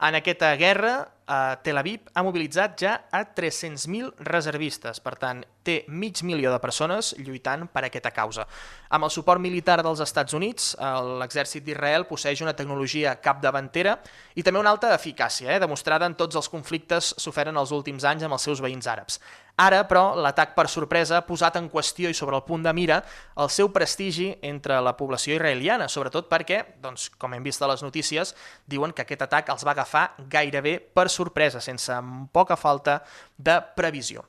[0.02, 0.96] En aquesta guerra,
[1.32, 6.60] eh, Tel Aviv ha mobilitzat ja a 300.000 reservistes, per tant, té mig milió de
[6.62, 8.48] persones lluitant per aquesta causa.
[8.90, 10.74] Amb el suport militar dels Estats Units,
[11.22, 13.98] l'exèrcit d'Israel posseix una tecnologia capdavantera
[14.36, 18.26] i també una alta eficàcia, eh, demostrada en tots els conflictes s'oferen els últims anys
[18.26, 19.22] amb els seus veïns àrabs.
[19.62, 23.02] Ara, però, l'atac per sorpresa ha posat en qüestió i sobre el punt de mira
[23.38, 27.84] el seu prestigi entre la població israeliana, sobretot perquè, doncs, com hem vist a les
[27.84, 28.34] notícies,
[28.66, 31.21] diuen que aquest atac els va agafar gairebé per sorpresa,
[31.62, 31.94] sense
[32.32, 33.04] poca falta
[33.38, 34.26] de previsió.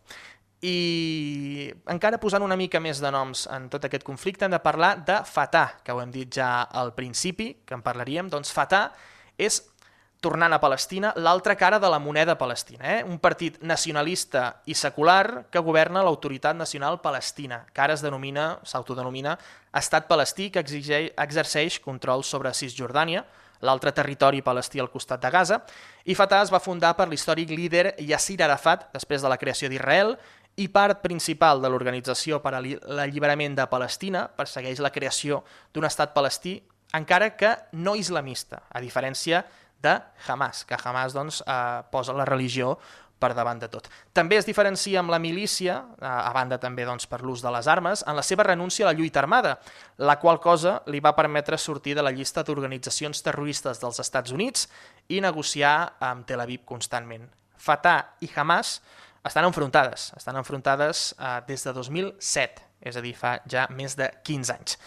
[0.62, 5.04] I encara posant una mica més de noms en tot aquest conflicte, hem de parlar
[5.04, 8.28] de Fatah, que ho hem dit ja al principi, que en parlaríem.
[8.30, 8.92] Doncs Fatah
[9.36, 9.62] és
[10.22, 13.02] tornant a Palestina, l'altra cara de la moneda palestina, eh?
[13.02, 19.34] un partit nacionalista i secular que governa l'autoritat nacional palestina, que ara denomina, s'autodenomina
[19.74, 23.24] Estat palestí que exigeix, exerceix control sobre Cisjordània,
[23.62, 25.62] l'altre territori palestí al costat de Gaza,
[26.04, 30.16] i Fatah es va fundar per l'històric líder Yasser Arafat després de la creació d'Israel
[30.60, 35.40] i part principal de l'Organització per a l'Alliberament de Palestina persegueix la creació
[35.72, 36.58] d'un estat palestí
[36.92, 39.46] encara que no islamista, a diferència
[39.82, 39.96] de
[40.28, 42.78] Hamas, que Hamas doncs, eh, posa la religió
[43.22, 43.86] per davant de tot.
[44.12, 47.68] També es diferencia amb la milícia, eh, a banda també doncs, per l'ús de les
[47.70, 49.58] armes, en la seva renúncia a la lluita armada,
[49.98, 54.66] la qual cosa li va permetre sortir de la llista d'organitzacions terroristes dels Estats Units
[55.08, 57.28] i negociar amb Tel Aviv constantment.
[57.62, 58.80] Fatah i Hamas
[59.24, 64.10] estan enfrontades, estan enfrontades eh, des de 2007, és a dir, fa ja més de
[64.26, 64.78] 15 anys.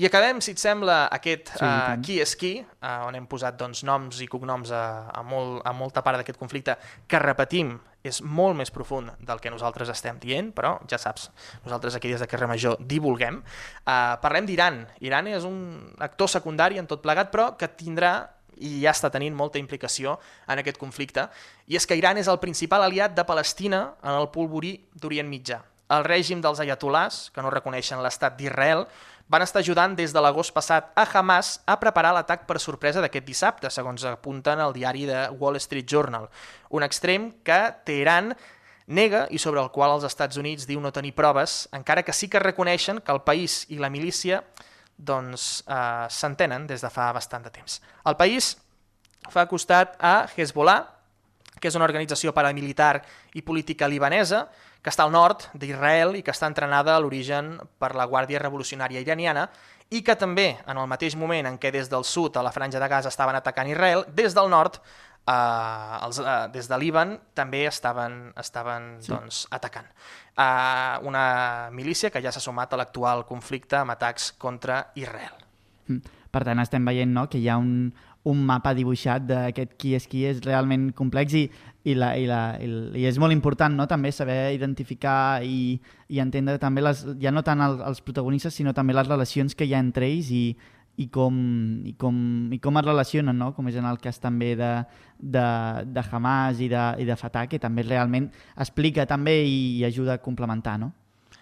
[0.00, 3.58] I acabem, si et sembla, aquest sí, uh, qui és qui, uh, on hem posat
[3.60, 8.22] doncs, noms i cognoms a, a, molt, a molta part d'aquest conflicte, que repetim, és
[8.24, 11.28] molt més profund del que nosaltres estem dient, però ja saps,
[11.66, 13.42] nosaltres aquí des de Carrer Major divulguem.
[13.84, 14.86] Uh, parlem d'Iran.
[15.04, 15.60] Iran és un
[16.00, 18.14] actor secundari en tot plegat, però que tindrà
[18.56, 20.16] i ja està tenint molta implicació
[20.48, 21.28] en aquest conflicte,
[21.68, 25.60] i és que Iran és el principal aliat de Palestina en el polvorí d'Orient Mitjà.
[25.90, 28.84] El règim dels ayatolars, que no reconeixen l'estat d'Israel,
[29.30, 33.26] van estar ajudant des de l'agost passat a Hamas a preparar l'atac per sorpresa d'aquest
[33.26, 36.26] dissabte, segons apunten al diari de Wall Street Journal.
[36.74, 38.34] Un extrem que Teheran
[38.90, 42.26] nega i sobre el qual els Estats Units diu no tenir proves, encara que sí
[42.26, 44.42] que reconeixen que el país i la milícia
[44.98, 47.78] doncs, eh, s'entenen des de fa bastant de temps.
[48.04, 48.56] El país
[49.30, 50.80] fa costat a Hezbollah,
[51.60, 52.96] que és una organització paramilitar
[53.38, 54.48] i política libanesa,
[54.82, 59.02] que està al nord d'Israel i que està entrenada a l'origen per la Guàrdia Revolucionària
[59.02, 59.48] Iraniana
[59.90, 62.80] i que també, en el mateix moment en què des del sud a la franja
[62.80, 64.78] de Gaza estaven atacant Israel, des del nord,
[65.26, 69.10] eh, els, eh, des de Líban, també estaven, estaven sí.
[69.12, 69.90] doncs, atacant.
[70.36, 75.34] Eh, una milícia que ja s'ha sumat a l'actual conflicte amb atacs contra Israel.
[75.88, 76.16] Mm.
[76.30, 77.90] Per tant, estem veient no, que hi ha un,
[78.28, 81.44] un mapa dibuixat d'aquest qui és qui és realment complex i
[81.82, 82.68] i, la, i, la, i,
[83.00, 83.86] i és molt important no?
[83.88, 85.78] també saber identificar i,
[86.12, 89.64] i entendre també les, ja no tant el, els protagonistes sinó també les relacions que
[89.64, 90.44] hi ha entre ells i,
[91.00, 91.34] i, com,
[91.88, 92.18] i, com,
[92.52, 93.54] i com es relacionen, no?
[93.56, 94.70] com és en el cas també de,
[95.16, 95.46] de,
[95.88, 98.28] de Hamas i de, i de Fatah, que també realment
[98.60, 100.76] explica també i, i ajuda a complementar.
[100.82, 100.92] No?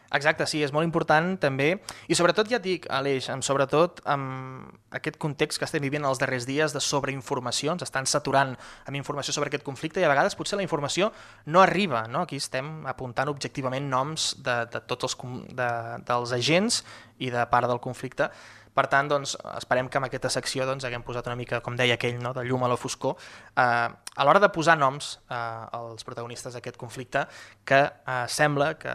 [0.08, 1.74] Exacte, sí, és molt important també,
[2.08, 6.20] i sobretot ja et dic, Aleix, amb, sobretot amb aquest context que estem vivint els
[6.22, 8.54] darrers dies de sobreinformació, ens estan saturant
[8.88, 11.10] amb informació sobre aquest conflicte i a vegades potser la informació
[11.52, 12.24] no arriba, no?
[12.24, 15.18] aquí estem apuntant objectivament noms de, de tots els,
[15.52, 15.68] de,
[16.08, 16.80] dels agents
[17.20, 18.30] i de part del conflicte,
[18.74, 21.98] per tant, doncs, esperem que amb aquesta secció doncs, haguem posat una mica, com deia
[21.98, 23.16] aquell, no, de llum a la foscor,
[23.54, 25.34] eh, a l'hora de posar noms eh,
[25.80, 27.26] als protagonistes d'aquest conflicte,
[27.64, 28.94] que eh, sembla que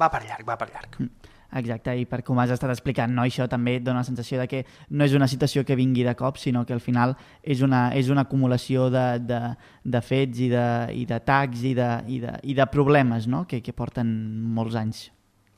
[0.00, 0.98] va per llarg, va per llarg.
[1.00, 3.24] Mm, exacte, i per com has estat explicant, no?
[3.26, 6.14] això també et dona la sensació de que no és una situació que vingui de
[6.18, 9.40] cop, sinó que al final és una, és una acumulació de, de,
[9.84, 13.44] de fets i d'atacs i, de, i, de, i, de, i de problemes no?
[13.48, 14.14] que, que porten
[14.54, 15.08] molts anys.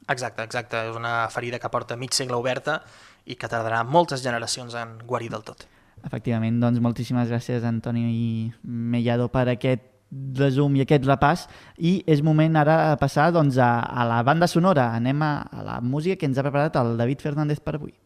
[0.06, 0.80] Exacte, exacte.
[0.86, 2.80] És una ferida que porta mig segle oberta
[3.26, 5.66] i que tardarà moltes generacions en guarir del tot.
[6.06, 9.92] Efectivament, doncs moltíssimes gràcies Antoni Mellado per aquest
[10.38, 11.46] resum i aquest repàs
[11.82, 14.92] i és moment ara de passar doncs, a, a la banda sonora.
[14.94, 17.96] Anem a, a la música que ens ha preparat el David Fernández per avui.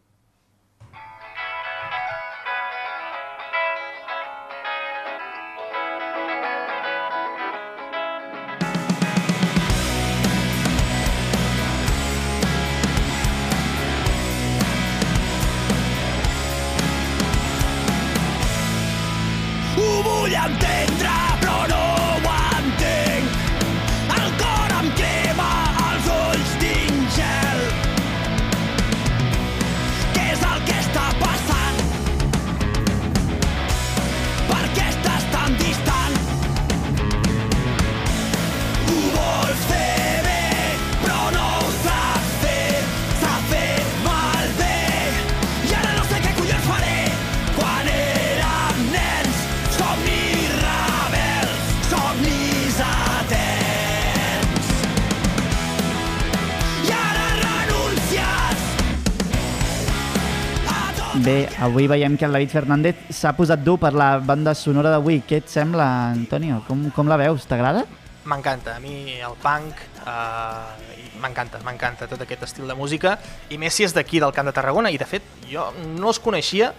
[61.21, 65.19] Bé, avui veiem que el David Fernández s'ha posat dur per la banda sonora d'avui.
[65.27, 66.61] Què et sembla, Antonio?
[66.67, 67.45] Com, com la veus?
[67.49, 67.83] T'agrada?
[68.25, 73.15] M'encanta, a mi el punk eh, m'encanta, m'encanta tot aquest estil de música
[73.49, 75.67] i més si és d'aquí del Camp de Tarragona i de fet jo
[75.97, 76.71] no els coneixia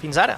[0.00, 0.36] fins ara.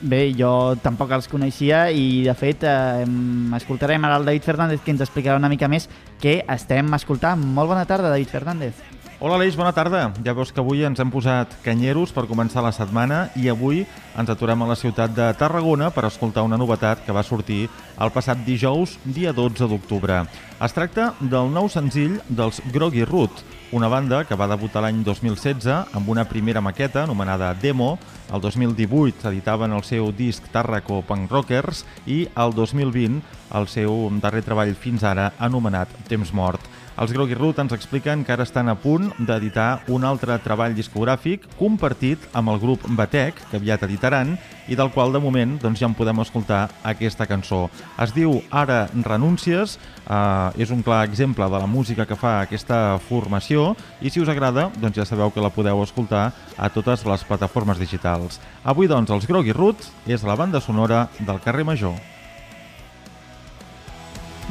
[0.00, 4.82] Bé, jo tampoc els coneixia i de fet eh, em- escoltarem ara el David Fernández
[4.82, 5.86] que ens explicarà una mica més
[6.22, 7.38] què estem escoltant.
[7.42, 8.74] Molt bona tarda, David Fernández.
[9.22, 10.14] Hola Aleix, bona tarda.
[10.24, 13.82] Ja veus que avui ens hem posat canyeros per començar la setmana i avui
[14.16, 17.66] ens aturem a la ciutat de Tarragona per escoltar una novetat que va sortir
[18.00, 20.22] el passat dijous, dia 12 d'octubre.
[20.64, 23.44] Es tracta del nou senzill dels Groggy Root,
[23.76, 27.98] una banda que va debutar l'any 2016 amb una primera maqueta anomenada Demo,
[28.32, 33.20] el 2018 editaven el seu disc Tarraco Punk Rockers i el 2020
[33.52, 36.79] el seu darrer treball fins ara anomenat Temps Mort.
[37.00, 41.46] Els Groggy Root ens expliquen que ara estan a punt d'editar un altre treball discogràfic
[41.56, 44.34] compartit amb el grup Batec, que aviat editaran,
[44.68, 47.62] i del qual de moment doncs, ja en podem escoltar aquesta cançó.
[47.96, 52.98] Es diu Ara renúncies, eh, és un clar exemple de la música que fa aquesta
[53.08, 57.24] formació i si us agrada doncs ja sabeu que la podeu escoltar a totes les
[57.24, 58.42] plataformes digitals.
[58.62, 62.19] Avui doncs els Groggy Root és la banda sonora del carrer Major.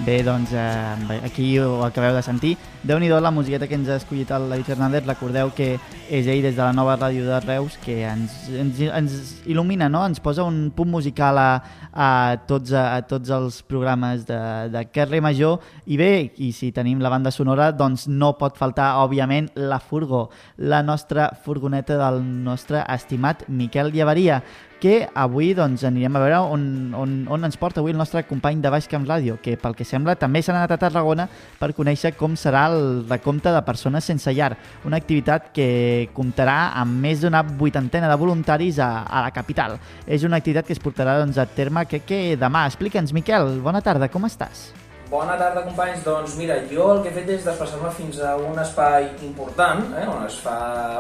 [0.06, 2.58] Bé, doncs eh, aquí ho acabeu de sentir.
[2.84, 5.06] déu nhi la musiqueta que ens ha escollit el David Fernández.
[5.06, 5.80] Recordeu que
[6.10, 10.06] és ell des de la nova ràdio de Reus que ens, ens, ens il·lumina, no?
[10.06, 11.62] ens posa un punt musical a,
[11.92, 14.40] a, tots, a, a tots els programes de,
[14.72, 15.60] de carrer Major.
[15.86, 20.30] I bé, i si tenim la banda sonora, doncs no pot faltar, òbviament, la furgo,
[20.58, 24.40] la nostra furgoneta del nostre estimat Miquel Llevaria
[24.80, 26.64] que avui doncs, anirem a veure on,
[26.98, 29.88] on, on ens porta avui el nostre company de Baix Camp Ràdio, que pel que
[29.88, 31.28] sembla també s'ha anat a Tarragona
[31.60, 34.54] per conèixer com serà el recompte de persones sense llar,
[34.88, 39.78] una activitat que comptarà amb més d'una vuitantena de voluntaris a, a la capital.
[40.08, 42.66] És una activitat que es portarà doncs, a terme que, que demà.
[42.70, 44.70] Explica'ns, Miquel, bona tarda, com estàs?
[45.10, 46.04] Bona tarda, companys.
[46.06, 50.04] Doncs mira, jo el que he fet és desplaçar-me fins a un espai important, eh,
[50.06, 50.58] on es fa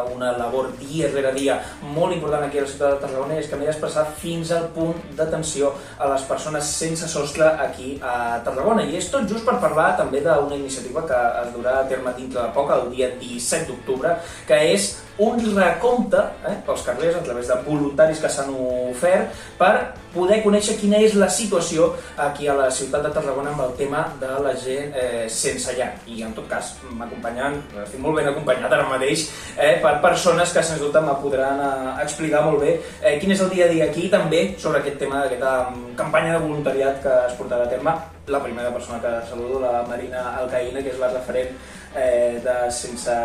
[0.10, 1.60] una labor dia rere dia
[1.93, 4.97] molt important aquí a la ciutat de Tarragona, és que m'he desplaçat fins al punt
[5.20, 8.82] d'atenció a les persones sense sostre aquí a Tarragona.
[8.82, 12.41] I és tot just per parlar també d'una iniciativa que es durà a terme dintre
[12.41, 14.16] de poc, el dia 17 d'octubre,
[14.49, 14.89] que és
[15.20, 19.74] un recompte eh, pels carrers a través de voluntaris que s'han ofert per
[20.13, 24.05] poder conèixer quina és la situació aquí a la ciutat de Tarragona amb el tema
[24.22, 25.91] de la gent eh, sense llar.
[26.09, 30.63] I en tot cas m'acompanyen, estic molt ben acompanyat ara mateix eh, per persones que
[30.65, 33.89] sens dubte me podran eh, explicar molt bé eh, quin és el dia a dia
[33.89, 37.93] aquí també sobre aquest tema d'aquesta mm, campanya de voluntariat que es portarà a terme.
[38.30, 41.53] La primera persona que saludo, la Marina Alcaïna, que és la referent
[41.97, 43.15] eh, de sense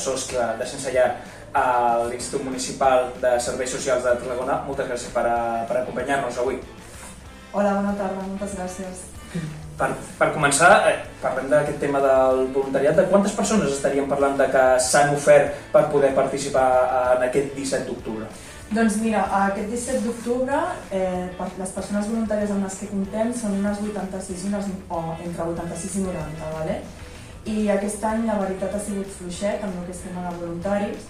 [0.00, 1.10] sostre, de sense llar
[1.54, 4.60] a l'Institut Municipal de Serveis Socials de Tarragona.
[4.66, 6.58] Moltes gràcies per, a, per acompanyar-nos avui.
[7.54, 9.04] Hola, bona tarda, moltes gràcies.
[9.78, 9.88] Per,
[10.18, 12.98] per començar, eh, parlem d'aquest tema del voluntariat.
[12.98, 16.66] De quantes persones estaríem parlant de que s'han ofert per poder participar
[17.16, 18.28] en aquest 17 d'octubre?
[18.74, 21.30] Doncs mira, aquest 17 d'octubre eh,
[21.60, 26.06] les persones voluntàries amb les que comptem són unes 86 unes, o entre 86 i
[26.06, 26.78] 90, ¿vale?
[27.44, 31.08] i aquest any la veritat ha sigut fluixet amb el que és tema de voluntaris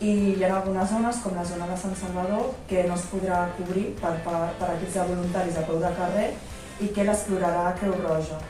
[0.00, 3.44] i hi ha algunes zones, com la zona de Sant Salvador, que no es podrà
[3.58, 6.26] cobrir per, per, per equips de voluntaris a peu de carrer
[6.82, 8.40] i que l'explorarà Creu Roja.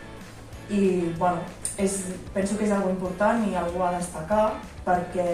[0.72, 1.42] I, bueno,
[1.76, 1.98] és,
[2.32, 4.44] penso que és algo important i algo a destacar
[4.84, 5.26] perquè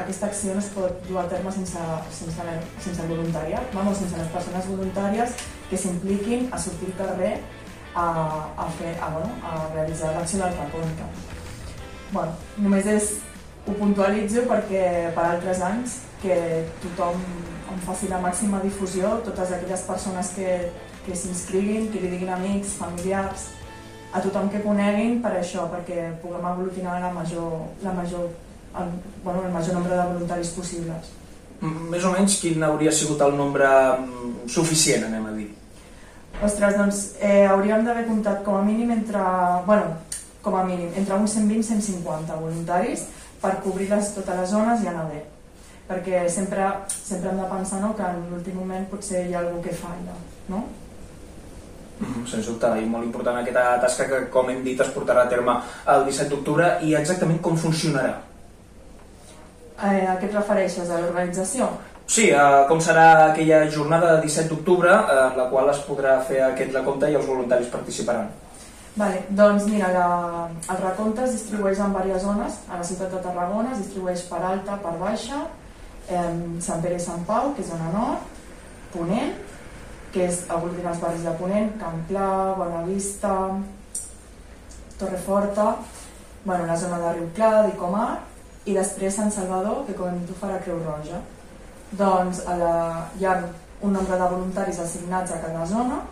[0.00, 1.80] aquesta acció no es pot dur a terme sense,
[2.12, 2.46] sense,
[2.84, 5.36] sense el voluntariat, vamos, sense les persones voluntàries
[5.70, 7.34] que s'impliquin a sortir al carrer
[7.94, 8.06] a,
[8.56, 11.08] a, fer, a, bueno, a realitzar l'acció del recompte.
[12.12, 13.14] Bueno, només és,
[13.64, 16.36] ho puntualitzo perquè per altres anys que
[16.82, 17.20] tothom
[17.72, 20.50] en faci la màxima difusió, totes aquelles persones que,
[21.06, 23.48] que s'inscriguin, que li diguin amics, familiars,
[24.14, 28.28] a tothom que coneguin per això, perquè puguem aglutinar la major, la major,
[28.78, 28.94] el,
[29.24, 31.10] bueno, el major nombre de voluntaris possibles.
[31.64, 35.50] Més o menys quin hauria sigut el nombre mm, suficient, anem a dir?
[36.44, 39.22] Ostres, doncs eh, hauríem d'haver comptat com a mínim entre,
[39.66, 39.94] bueno,
[40.44, 43.06] com a mínim, entre uns 120 i 150 voluntaris
[43.44, 45.20] per cobrir les, totes les zones i anar bé.
[45.84, 49.60] Perquè sempre, sempre hem de pensar no, que en l'últim moment potser hi ha algú
[49.64, 50.16] que falla,
[50.48, 50.64] no?
[52.00, 55.30] Mm, sens dubte, i molt important aquesta tasca que, com hem dit, es portarà a
[55.30, 55.58] terme
[55.92, 58.16] el 17 d'octubre i exactament com funcionarà.
[59.74, 60.88] Eh, a què et refereixes?
[60.88, 61.68] A l'organització?
[62.06, 66.16] Sí, eh, com serà aquella jornada de 17 d'octubre eh, en la qual es podrà
[66.28, 68.32] fer aquest recompte i els voluntaris participaran.
[68.94, 72.60] Vale, doncs mira, la, el recompte es distribueix en diverses zones.
[72.70, 75.40] A la ciutat de Tarragona es distribueix per alta, per baixa,
[76.06, 76.28] eh,
[76.62, 78.30] Sant Pere i Sant Pau, que és zona nord,
[78.94, 79.34] Ponent,
[80.14, 83.34] que és aglutina els barris de Ponent, Camp Pla, Bonavista,
[85.00, 85.74] Torreforta,
[86.44, 88.08] bueno, la zona de Riu Clar, d'Icomar,
[88.64, 91.18] i després Sant Salvador, que com ho farà Creu Roja.
[91.98, 92.74] Doncs a la,
[93.18, 93.40] hi ha
[93.82, 96.04] un nombre de voluntaris assignats a cada zona,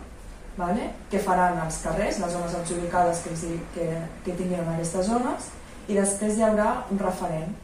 [0.57, 0.91] vale?
[1.09, 3.35] que faran els carrers, les zones adjudicades que,
[3.75, 3.89] que,
[4.25, 5.49] que tinguin en aquestes zones,
[5.87, 7.55] i després hi haurà un referent.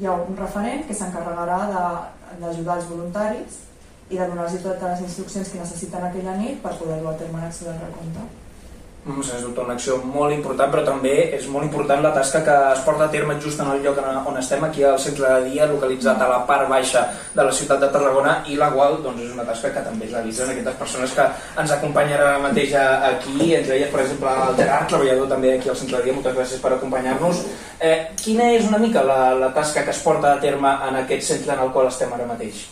[0.00, 1.60] Hi ha un referent que s'encarregarà
[2.40, 3.62] d'ajudar els voluntaris
[4.10, 7.40] i de donar-los totes les instruccions que necessiten aquella nit per poder dur a terme
[7.42, 8.26] l'acció del recompte.
[9.06, 12.54] Mm, sens dubte una acció molt important, però també és molt important la tasca que
[12.72, 15.68] es porta a terme just en el lloc on estem, aquí al centre de dia,
[15.70, 17.04] localitzat a la part baixa
[17.34, 20.50] de la ciutat de Tarragona, i la qual doncs, és una tasca que també realitzen
[20.50, 21.26] aquestes persones que
[21.62, 25.78] ens acompanyen ara mateix aquí, entre elles, per exemple, el Gerard, treballador també aquí al
[25.78, 27.44] centre de dia, moltes gràcies per acompanyar-nos.
[27.78, 31.30] Eh, quina és una mica la, la tasca que es porta a terme en aquest
[31.30, 32.66] centre en el qual estem ara mateix?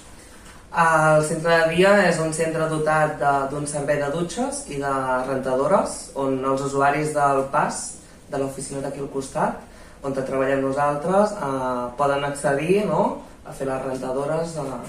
[0.75, 3.20] El centre de dia és un centre dotat
[3.53, 4.95] d'un servei de dutxes i de
[5.29, 7.79] rentadores, on els usuaris del PAS,
[8.27, 9.61] de l'oficina d'aquí al costat,
[10.03, 13.22] on treballem nosaltres, eh, poden accedir no?
[13.47, 14.81] a fer les rentadores eh,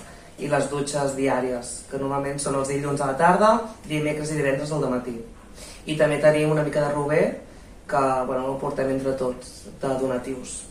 [0.41, 3.51] i les dutxes diàries, que normalment són els dilluns a la tarda,
[3.86, 5.19] dimecres i divendres al matí.
[5.86, 7.25] I també tenim una mica de rober,
[7.86, 10.63] que bueno, ho portem entre tots, de donatius,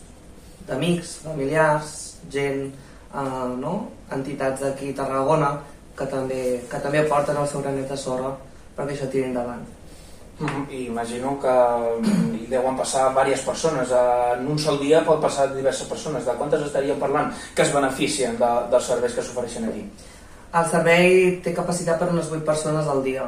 [0.67, 1.95] d'amics, familiars,
[2.27, 2.67] gent
[3.15, 3.75] eh, no?
[4.15, 5.55] entitats d'aquí a Tarragona
[5.97, 8.35] que també, que també porten el seu granet de sorra
[8.75, 9.63] perquè això tiri endavant.
[10.39, 10.63] Mm -hmm.
[10.69, 13.89] I imagino que mm, hi deuen passar diverses persones.
[13.91, 16.25] En un sol dia pot passar diverses persones.
[16.25, 19.89] De quantes estaríem parlant que es beneficien de, dels serveis que s'ofereixen aquí?
[20.53, 23.23] El servei té capacitat per unes 8 persones al dia.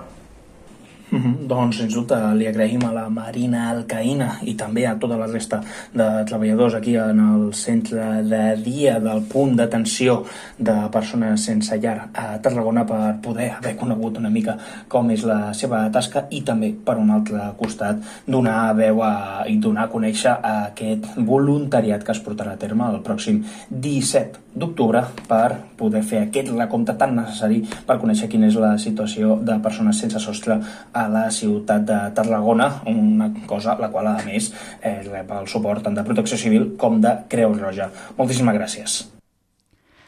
[1.11, 1.47] -hmm.
[1.47, 5.61] Doncs, sens dubte, li agraïm a la Marina Alcaïna i també a tota la resta
[5.93, 10.23] de treballadors aquí en el centre de dia del punt d'atenció
[10.57, 15.53] de persones sense llar a Tarragona per poder haver conegut una mica com és la
[15.53, 20.31] seva tasca i també, per un altre costat, donar veu a, i donar a conèixer
[20.31, 25.47] a aquest voluntariat que es portarà a terme el pròxim 17 d'octubre per
[25.77, 30.21] poder fer aquest recompte tan necessari per conèixer quina és la situació de persones sense
[30.23, 30.59] sostre
[30.93, 34.51] a la ciutat de Tarragona, una cosa la qual, a més,
[34.81, 37.91] eh, rep el suport tant de Protecció Civil com de Creu Roja.
[38.17, 39.03] Moltíssimes gràcies.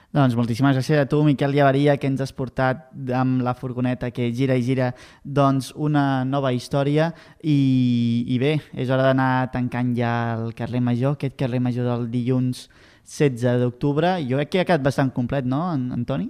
[0.10, 4.32] Doncs moltíssimes gràcies a tu, Miquel Llavaria, que ens has portat amb la furgoneta que
[4.34, 4.88] gira i gira
[5.22, 7.12] doncs, una nova història
[7.44, 12.08] i, i bé, és hora d'anar tancant ja el carrer Major, aquest carrer Major del
[12.10, 12.66] dilluns
[13.10, 14.18] 16 d'octubre.
[14.30, 16.30] Jo crec que ha quedat bastant complet, no, Antoni?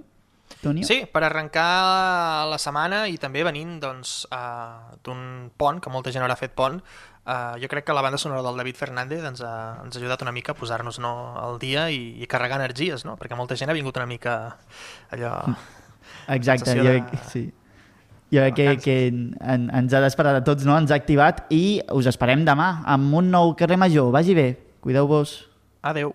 [0.60, 0.84] Tonio?
[0.84, 6.24] Sí, per arrencar la setmana i també venint doncs, uh, d'un pont, que molta gent
[6.24, 9.54] haurà fet pont, uh, jo crec que la banda sonora del David Fernández ens ha,
[9.84, 13.16] ens ha ajudat una mica a posar-nos no, al dia i, i carregar energies, no?
[13.20, 14.36] perquè molta gent ha vingut una mica
[15.14, 15.36] allò...
[16.34, 17.22] Exacte, jo, de...
[17.30, 17.46] sí.
[18.30, 20.76] Jo crec que, que en, ens ha despertat a tots, no?
[20.78, 24.12] ens ha activat i us esperem demà amb un nou carrer major.
[24.14, 24.50] Vagi bé,
[24.84, 25.38] cuideu-vos.
[25.86, 26.12] Adeu.